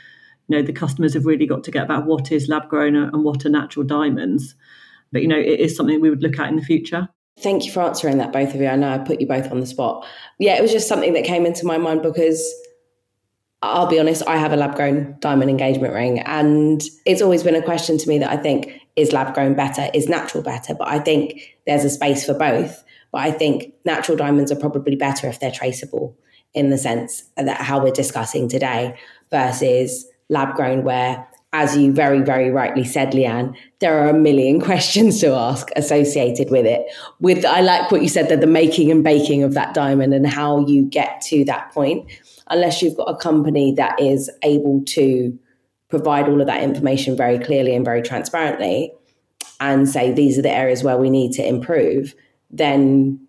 you 0.47 0.57
know 0.57 0.63
the 0.63 0.73
customers 0.73 1.13
have 1.13 1.27
really 1.27 1.45
got 1.45 1.63
to 1.65 1.71
get 1.71 1.83
about 1.83 2.07
what 2.07 2.31
is 2.31 2.49
lab 2.49 2.69
grown 2.69 2.95
and 2.95 3.23
what 3.23 3.45
are 3.45 3.49
natural 3.49 3.85
diamonds. 3.85 4.55
But 5.11 5.21
you 5.21 5.27
know, 5.27 5.37
it 5.37 5.59
is 5.59 5.75
something 5.75 6.01
we 6.01 6.09
would 6.09 6.23
look 6.23 6.39
at 6.39 6.49
in 6.49 6.55
the 6.55 6.63
future. 6.63 7.07
Thank 7.39 7.65
you 7.65 7.71
for 7.71 7.81
answering 7.81 8.17
that, 8.17 8.33
both 8.33 8.55
of 8.55 8.61
you. 8.61 8.67
I 8.67 8.75
know 8.75 8.89
I 8.89 8.97
put 8.97 9.21
you 9.21 9.27
both 9.27 9.51
on 9.51 9.59
the 9.59 9.67
spot. 9.67 10.07
Yeah, 10.39 10.57
it 10.57 10.61
was 10.63 10.71
just 10.71 10.87
something 10.87 11.13
that 11.13 11.23
came 11.23 11.45
into 11.45 11.67
my 11.67 11.77
mind 11.77 12.01
because 12.01 12.41
I'll 13.63 13.87
be 13.87 13.99
honest, 13.99 14.23
I 14.27 14.37
have 14.37 14.53
a 14.53 14.55
lab 14.55 14.75
grown 14.75 15.15
diamond 15.19 15.49
engagement 15.51 15.93
ring. 15.93 16.19
And 16.19 16.81
it's 17.05 17.21
always 17.21 17.43
been 17.43 17.55
a 17.55 17.61
question 17.61 17.97
to 17.99 18.09
me 18.09 18.17
that 18.19 18.31
I 18.31 18.37
think 18.37 18.81
is 18.95 19.11
lab 19.11 19.33
grown 19.33 19.53
better, 19.53 19.89
is 19.93 20.09
natural 20.09 20.43
better? 20.43 20.73
But 20.73 20.87
I 20.87 20.99
think 20.99 21.55
there's 21.67 21.85
a 21.85 21.89
space 21.89 22.25
for 22.25 22.33
both. 22.33 22.83
But 23.11 23.21
I 23.21 23.31
think 23.31 23.73
natural 23.85 24.17
diamonds 24.17 24.51
are 24.51 24.55
probably 24.55 24.95
better 24.95 25.27
if 25.27 25.39
they're 25.39 25.51
traceable 25.51 26.17
in 26.53 26.69
the 26.69 26.77
sense 26.77 27.23
that 27.37 27.61
how 27.61 27.81
we're 27.81 27.91
discussing 27.91 28.47
today 28.47 28.97
versus 29.29 30.05
lab 30.29 30.55
grown, 30.55 30.83
where, 30.83 31.27
as 31.53 31.77
you 31.77 31.91
very, 31.91 32.21
very 32.21 32.49
rightly 32.49 32.83
said, 32.83 33.11
Leanne, 33.11 33.55
there 33.79 33.99
are 33.99 34.09
a 34.09 34.13
million 34.13 34.59
questions 34.69 35.19
to 35.21 35.33
ask 35.33 35.69
associated 35.75 36.49
with 36.49 36.65
it. 36.65 36.85
With 37.19 37.45
I 37.45 37.61
like 37.61 37.91
what 37.91 38.01
you 38.01 38.09
said 38.09 38.29
that 38.29 38.41
the 38.41 38.47
making 38.47 38.91
and 38.91 39.03
baking 39.03 39.43
of 39.43 39.53
that 39.53 39.73
diamond 39.73 40.13
and 40.13 40.25
how 40.25 40.65
you 40.65 40.85
get 40.85 41.21
to 41.23 41.45
that 41.45 41.71
point. 41.71 42.09
Unless 42.51 42.81
you've 42.81 42.97
got 42.97 43.05
a 43.05 43.15
company 43.15 43.73
that 43.77 43.99
is 43.99 44.29
able 44.43 44.83
to 44.87 45.37
provide 45.89 46.27
all 46.27 46.39
of 46.39 46.47
that 46.47 46.61
information 46.61 47.17
very 47.17 47.39
clearly 47.39 47.75
and 47.75 47.83
very 47.83 48.01
transparently 48.01 48.93
and 49.59 49.87
say 49.87 50.11
these 50.11 50.37
are 50.37 50.41
the 50.41 50.51
areas 50.51 50.83
where 50.83 50.97
we 50.97 51.09
need 51.09 51.31
to 51.33 51.47
improve, 51.47 52.13
then 52.49 53.19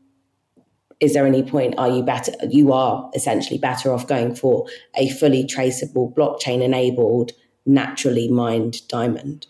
is 1.01 1.15
there 1.15 1.27
any 1.27 1.43
point 1.43 1.75
are 1.79 1.91
you 1.91 2.03
better 2.03 2.33
you 2.49 2.73
are 2.73 3.11
essentially 3.15 3.59
better 3.59 3.93
off 3.93 4.07
going 4.07 4.35
for 4.35 4.67
a 4.97 5.09
fully 5.11 5.45
traceable 5.45 6.13
blockchain 6.13 6.63
enabled 6.63 7.33
naturally 7.67 8.29
mined 8.29 8.87
diamond? 8.89 9.47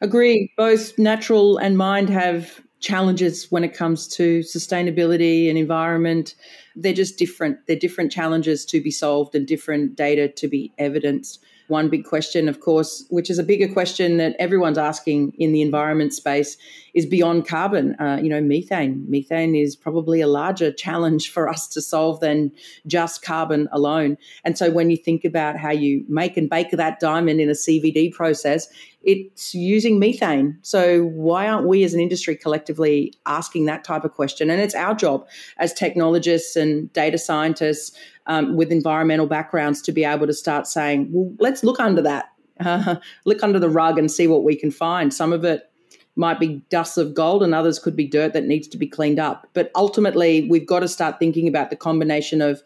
Agree. 0.00 0.52
Both 0.56 0.98
natural 0.98 1.58
and 1.58 1.76
mined 1.76 2.10
have 2.10 2.60
challenges 2.80 3.50
when 3.50 3.64
it 3.64 3.74
comes 3.74 4.06
to 4.16 4.40
sustainability 4.40 5.48
and 5.48 5.58
environment. 5.58 6.34
They're 6.74 6.92
just 6.92 7.18
different. 7.18 7.66
They're 7.66 7.76
different 7.76 8.12
challenges 8.12 8.64
to 8.66 8.82
be 8.82 8.90
solved 8.90 9.34
and 9.34 9.46
different 9.46 9.96
data 9.96 10.28
to 10.28 10.48
be 10.48 10.72
evidenced 10.78 11.42
one 11.68 11.88
big 11.88 12.04
question, 12.04 12.48
of 12.48 12.60
course, 12.60 13.04
which 13.10 13.30
is 13.30 13.38
a 13.38 13.42
bigger 13.42 13.68
question 13.68 14.16
that 14.18 14.36
everyone's 14.38 14.78
asking 14.78 15.32
in 15.38 15.52
the 15.52 15.62
environment 15.62 16.12
space, 16.12 16.56
is 16.94 17.04
beyond 17.04 17.46
carbon. 17.46 17.94
Uh, 18.00 18.18
you 18.22 18.28
know, 18.28 18.40
methane. 18.40 19.04
Methane 19.08 19.54
is 19.54 19.76
probably 19.76 20.20
a 20.20 20.26
larger 20.26 20.72
challenge 20.72 21.30
for 21.30 21.48
us 21.48 21.68
to 21.68 21.82
solve 21.82 22.20
than 22.20 22.50
just 22.86 23.22
carbon 23.22 23.68
alone. 23.70 24.16
And 24.44 24.56
so, 24.56 24.70
when 24.70 24.90
you 24.90 24.96
think 24.96 25.24
about 25.24 25.56
how 25.58 25.70
you 25.70 26.04
make 26.08 26.36
and 26.36 26.48
bake 26.48 26.70
that 26.70 26.98
diamond 27.00 27.40
in 27.40 27.50
a 27.50 27.52
CVD 27.52 28.12
process, 28.12 28.68
it's 29.02 29.54
using 29.54 29.98
methane. 29.98 30.58
So, 30.62 31.04
why 31.04 31.48
aren't 31.48 31.68
we 31.68 31.84
as 31.84 31.94
an 31.94 32.00
industry 32.00 32.34
collectively 32.34 33.14
asking 33.26 33.66
that 33.66 33.84
type 33.84 34.04
of 34.04 34.14
question? 34.14 34.50
And 34.50 34.60
it's 34.60 34.74
our 34.74 34.94
job 34.94 35.26
as 35.58 35.72
technologists 35.72 36.56
and 36.56 36.92
data 36.92 37.18
scientists 37.18 37.96
um, 38.26 38.56
with 38.56 38.72
environmental 38.72 39.26
backgrounds 39.26 39.82
to 39.82 39.92
be 39.92 40.04
able 40.04 40.26
to 40.26 40.34
start 40.34 40.66
saying, 40.66 41.08
well, 41.10 41.32
let's 41.38 41.62
look 41.64 41.80
under 41.80 42.02
that, 42.02 42.26
uh, 42.60 42.96
look 43.24 43.42
under 43.42 43.58
the 43.58 43.68
rug 43.68 43.98
and 43.98 44.10
see 44.10 44.26
what 44.26 44.44
we 44.44 44.56
can 44.56 44.70
find. 44.70 45.12
Some 45.12 45.32
of 45.32 45.44
it 45.44 45.70
might 46.16 46.40
be 46.40 46.62
dust 46.70 46.98
of 46.98 47.14
gold 47.14 47.42
and 47.42 47.54
others 47.54 47.78
could 47.78 47.94
be 47.94 48.06
dirt 48.06 48.32
that 48.32 48.44
needs 48.44 48.66
to 48.68 48.78
be 48.78 48.86
cleaned 48.86 49.18
up. 49.18 49.48
But 49.52 49.70
ultimately, 49.74 50.48
we've 50.48 50.66
got 50.66 50.80
to 50.80 50.88
start 50.88 51.18
thinking 51.18 51.46
about 51.46 51.70
the 51.70 51.76
combination 51.76 52.40
of 52.40 52.62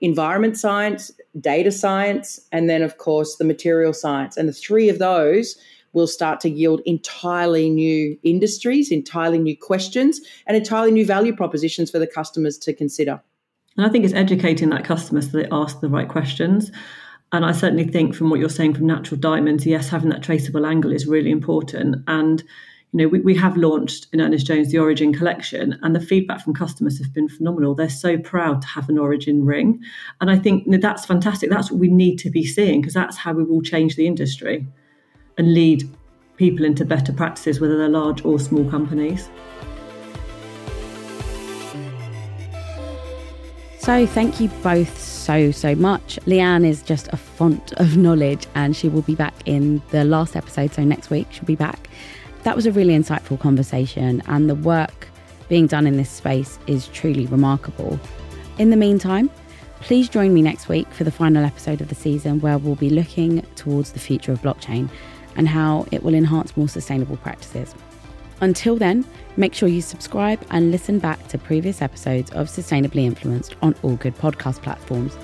environment 0.00 0.58
science, 0.58 1.10
data 1.40 1.72
science, 1.72 2.40
and 2.52 2.68
then, 2.68 2.82
of 2.82 2.98
course, 2.98 3.36
the 3.36 3.44
material 3.44 3.92
science. 3.92 4.36
And 4.36 4.48
the 4.48 4.52
three 4.52 4.88
of 4.88 4.98
those 4.98 5.56
will 5.92 6.06
start 6.06 6.40
to 6.40 6.48
yield 6.48 6.80
entirely 6.86 7.68
new 7.68 8.16
industries, 8.22 8.92
entirely 8.92 9.38
new 9.38 9.56
questions, 9.56 10.20
and 10.46 10.56
entirely 10.56 10.92
new 10.92 11.04
value 11.04 11.34
propositions 11.34 11.90
for 11.90 11.98
the 11.98 12.06
customers 12.06 12.56
to 12.58 12.72
consider. 12.72 13.20
And 13.76 13.86
I 13.86 13.88
think 13.88 14.04
it's 14.04 14.14
educating 14.14 14.70
that 14.70 14.84
customer 14.84 15.22
so 15.22 15.28
they 15.30 15.48
ask 15.50 15.80
the 15.80 15.88
right 15.88 16.08
questions. 16.08 16.70
And 17.32 17.44
I 17.44 17.52
certainly 17.52 17.84
think 17.84 18.14
from 18.14 18.28
what 18.28 18.40
you're 18.40 18.48
saying 18.48 18.74
from 18.74 18.86
natural 18.86 19.20
diamonds, 19.20 19.64
yes, 19.64 19.88
having 19.88 20.10
that 20.10 20.22
traceable 20.22 20.66
angle 20.66 20.92
is 20.92 21.06
really 21.06 21.30
important. 21.30 21.96
And 22.08 22.42
you 22.92 22.98
know, 22.98 23.08
we, 23.08 23.20
we 23.20 23.36
have 23.36 23.56
launched 23.56 24.08
in 24.12 24.20
Ernest 24.20 24.46
Jones 24.46 24.72
the 24.72 24.78
Origin 24.78 25.14
collection, 25.14 25.78
and 25.82 25.94
the 25.94 26.00
feedback 26.00 26.40
from 26.40 26.54
customers 26.54 26.98
has 26.98 27.08
been 27.08 27.28
phenomenal. 27.28 27.74
They're 27.74 27.88
so 27.88 28.18
proud 28.18 28.62
to 28.62 28.68
have 28.68 28.88
an 28.88 28.98
Origin 28.98 29.44
ring. 29.44 29.80
And 30.20 30.28
I 30.28 30.36
think 30.36 30.64
that's 30.80 31.06
fantastic. 31.06 31.50
That's 31.50 31.70
what 31.70 31.78
we 31.78 31.88
need 31.88 32.16
to 32.18 32.30
be 32.30 32.44
seeing 32.44 32.80
because 32.80 32.94
that's 32.94 33.16
how 33.16 33.32
we 33.32 33.44
will 33.44 33.62
change 33.62 33.94
the 33.94 34.08
industry 34.08 34.66
and 35.38 35.54
lead 35.54 35.88
people 36.36 36.64
into 36.64 36.84
better 36.84 37.12
practices, 37.12 37.60
whether 37.60 37.78
they're 37.78 37.88
large 37.88 38.24
or 38.24 38.40
small 38.40 38.68
companies. 38.68 39.30
So, 43.90 44.06
thank 44.06 44.38
you 44.38 44.46
both 44.62 45.00
so, 45.00 45.50
so 45.50 45.74
much. 45.74 46.20
Leanne 46.24 46.64
is 46.64 46.80
just 46.80 47.08
a 47.08 47.16
font 47.16 47.72
of 47.72 47.96
knowledge 47.96 48.46
and 48.54 48.76
she 48.76 48.88
will 48.88 49.02
be 49.02 49.16
back 49.16 49.34
in 49.46 49.82
the 49.90 50.04
last 50.04 50.36
episode. 50.36 50.72
So, 50.72 50.84
next 50.84 51.10
week 51.10 51.26
she'll 51.30 51.44
be 51.44 51.56
back. 51.56 51.90
That 52.44 52.54
was 52.54 52.66
a 52.66 52.70
really 52.70 52.96
insightful 52.96 53.40
conversation, 53.40 54.22
and 54.28 54.48
the 54.48 54.54
work 54.54 55.08
being 55.48 55.66
done 55.66 55.88
in 55.88 55.96
this 55.96 56.08
space 56.08 56.56
is 56.68 56.86
truly 56.86 57.26
remarkable. 57.26 57.98
In 58.58 58.70
the 58.70 58.76
meantime, 58.76 59.28
please 59.80 60.08
join 60.08 60.32
me 60.32 60.40
next 60.40 60.68
week 60.68 60.88
for 60.92 61.02
the 61.02 61.10
final 61.10 61.44
episode 61.44 61.80
of 61.80 61.88
the 61.88 61.96
season 61.96 62.38
where 62.40 62.58
we'll 62.58 62.76
be 62.76 62.90
looking 62.90 63.42
towards 63.56 63.90
the 63.90 63.98
future 63.98 64.30
of 64.30 64.40
blockchain 64.40 64.88
and 65.34 65.48
how 65.48 65.84
it 65.90 66.04
will 66.04 66.14
enhance 66.14 66.56
more 66.56 66.68
sustainable 66.68 67.16
practices. 67.16 67.74
Until 68.40 68.76
then, 68.76 69.04
make 69.36 69.54
sure 69.54 69.68
you 69.68 69.82
subscribe 69.82 70.40
and 70.50 70.70
listen 70.70 70.98
back 70.98 71.28
to 71.28 71.38
previous 71.38 71.82
episodes 71.82 72.30
of 72.32 72.48
Sustainably 72.48 73.04
Influenced 73.04 73.54
on 73.60 73.74
all 73.82 73.96
good 73.96 74.16
podcast 74.16 74.62
platforms. 74.62 75.16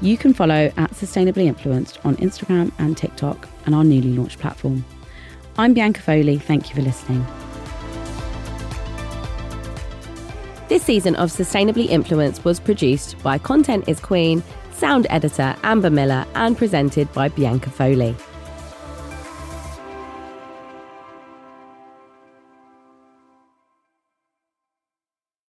You 0.00 0.16
can 0.16 0.32
follow 0.32 0.72
at 0.76 0.90
Sustainably 0.92 1.46
Influenced 1.46 1.98
on 2.04 2.16
Instagram 2.16 2.72
and 2.78 2.96
TikTok 2.96 3.48
and 3.66 3.74
our 3.74 3.84
newly 3.84 4.12
launched 4.12 4.38
platform. 4.38 4.84
I'm 5.58 5.74
Bianca 5.74 6.00
Foley. 6.00 6.38
Thank 6.38 6.70
you 6.70 6.76
for 6.76 6.82
listening. 6.82 7.26
This 10.68 10.84
season 10.84 11.16
of 11.16 11.30
Sustainably 11.30 11.88
Influenced 11.88 12.44
was 12.44 12.60
produced 12.60 13.20
by 13.24 13.38
Content 13.38 13.88
is 13.88 13.98
Queen, 13.98 14.44
sound 14.70 15.08
editor 15.10 15.56
Amber 15.64 15.90
Miller, 15.90 16.24
and 16.36 16.56
presented 16.56 17.12
by 17.12 17.28
Bianca 17.28 17.68
Foley. 17.70 18.14